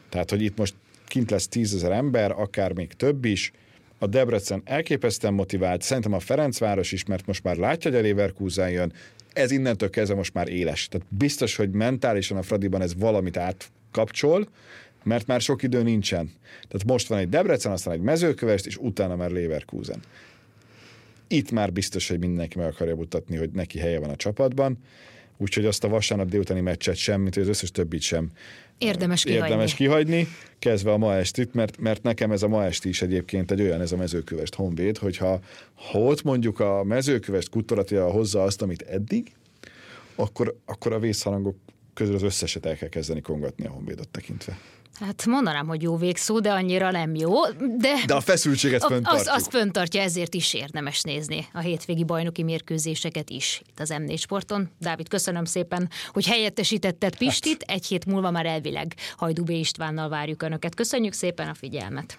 Tehát, 0.09 0.29
hogy 0.29 0.41
itt 0.41 0.57
most 0.57 0.73
kint 1.07 1.31
lesz 1.31 1.47
tízezer 1.47 1.91
ember, 1.91 2.31
akár 2.31 2.73
még 2.73 2.93
több 2.93 3.25
is, 3.25 3.51
a 3.99 4.07
Debrecen 4.07 4.61
elképesztően 4.65 5.33
motivált, 5.33 5.81
szerintem 5.81 6.13
a 6.13 6.19
Ferencváros 6.19 6.91
is, 6.91 7.05
mert 7.05 7.25
most 7.25 7.43
már 7.43 7.55
látja, 7.55 7.91
hogy 7.91 7.99
a 7.99 8.03
Leverkusen 8.03 8.69
jön, 8.69 8.93
ez 9.33 9.51
innentől 9.51 9.89
kezdve 9.89 10.15
most 10.15 10.33
már 10.33 10.47
éles. 10.47 10.87
Tehát 10.87 11.07
biztos, 11.09 11.55
hogy 11.55 11.71
mentálisan 11.71 12.37
a 12.37 12.41
Fradiban 12.41 12.81
ez 12.81 12.95
valamit 12.95 13.37
átkapcsol, 13.37 14.47
mert 15.03 15.27
már 15.27 15.41
sok 15.41 15.63
idő 15.63 15.83
nincsen. 15.83 16.31
Tehát 16.67 16.85
most 16.85 17.07
van 17.07 17.17
egy 17.17 17.29
Debrecen, 17.29 17.71
aztán 17.71 17.93
egy 17.93 18.01
mezőkövest, 18.01 18.65
és 18.65 18.77
utána 18.77 19.15
már 19.15 19.29
Leverkusen. 19.29 19.99
Itt 21.27 21.51
már 21.51 21.73
biztos, 21.73 22.09
hogy 22.09 22.19
mindenki 22.19 22.57
meg 22.57 22.67
akarja 22.67 22.95
mutatni, 22.95 23.37
hogy 23.37 23.49
neki 23.51 23.79
helye 23.79 23.99
van 23.99 24.09
a 24.09 24.15
csapatban, 24.15 24.77
úgyhogy 25.41 25.65
azt 25.65 25.83
a 25.83 25.87
vasárnap 25.87 26.29
délutáni 26.29 26.61
meccset 26.61 26.95
sem, 26.95 27.21
mint 27.21 27.37
az 27.37 27.47
összes 27.47 27.71
többit 27.71 28.01
sem 28.01 28.31
Érdemes 28.79 29.23
kihagyni. 29.23 29.45
Érdemes 29.45 29.73
kihagyni, 29.73 30.27
kezdve 30.59 30.91
a 30.91 30.97
ma 30.97 31.15
estit, 31.15 31.53
mert, 31.53 31.77
mert 31.77 32.03
nekem 32.03 32.31
ez 32.31 32.43
a 32.43 32.47
ma 32.47 32.65
esti 32.65 32.89
is 32.89 33.01
egyébként 33.01 33.51
egy 33.51 33.61
olyan, 33.61 33.81
ez 33.81 33.91
a 33.91 33.97
mezőkövest 33.97 34.55
honvéd, 34.55 34.97
hogyha 34.97 35.39
ha 35.73 35.99
ott 35.99 36.23
mondjuk 36.23 36.59
a 36.59 36.83
mezőkövest 36.83 37.49
kutoratia 37.49 38.09
hozza 38.11 38.43
azt, 38.43 38.61
amit 38.61 38.81
eddig, 38.81 39.31
akkor, 40.15 40.55
akkor 40.65 40.93
a 40.93 40.99
vészharangok 40.99 41.55
közül 41.93 42.15
az 42.15 42.23
összeset 42.23 42.65
el 42.65 42.75
kell 42.75 42.89
kezdeni 42.89 43.21
kongatni 43.21 43.65
a 43.65 43.69
honvédot 43.69 44.07
tekintve. 44.07 44.57
Hát 44.99 45.25
mondanám, 45.25 45.67
hogy 45.67 45.81
jó 45.81 45.97
végszó, 45.97 46.39
de 46.39 46.51
annyira 46.51 46.91
nem 46.91 47.15
jó. 47.15 47.45
De, 47.77 47.93
de 48.05 48.13
a 48.13 48.19
feszültséget 48.21 48.83
föntartjuk. 48.85 49.35
Az, 49.35 49.41
az 49.41 49.47
föntartja, 49.47 50.01
ezért 50.01 50.33
is 50.33 50.53
érdemes 50.53 51.01
nézni 51.01 51.47
a 51.53 51.59
hétvégi 51.59 52.03
bajnoki 52.03 52.43
mérkőzéseket 52.43 53.29
is 53.29 53.61
itt 53.69 53.79
az 53.79 53.93
M4 53.93 54.17
Sporton. 54.17 54.69
Dávid, 54.79 55.07
köszönöm 55.07 55.45
szépen, 55.45 55.89
hogy 56.11 56.25
helyettesítetted 56.25 57.17
Pistit. 57.17 57.63
Hát. 57.67 57.77
Egy 57.77 57.85
hét 57.85 58.05
múlva 58.05 58.31
már 58.31 58.45
elvileg 58.45 58.95
Hajdú 59.17 59.43
B. 59.43 59.49
Istvánnal 59.49 60.09
várjuk 60.09 60.41
Önöket. 60.41 60.75
Köszönjük 60.75 61.13
szépen 61.13 61.47
a 61.47 61.53
figyelmet. 61.53 62.17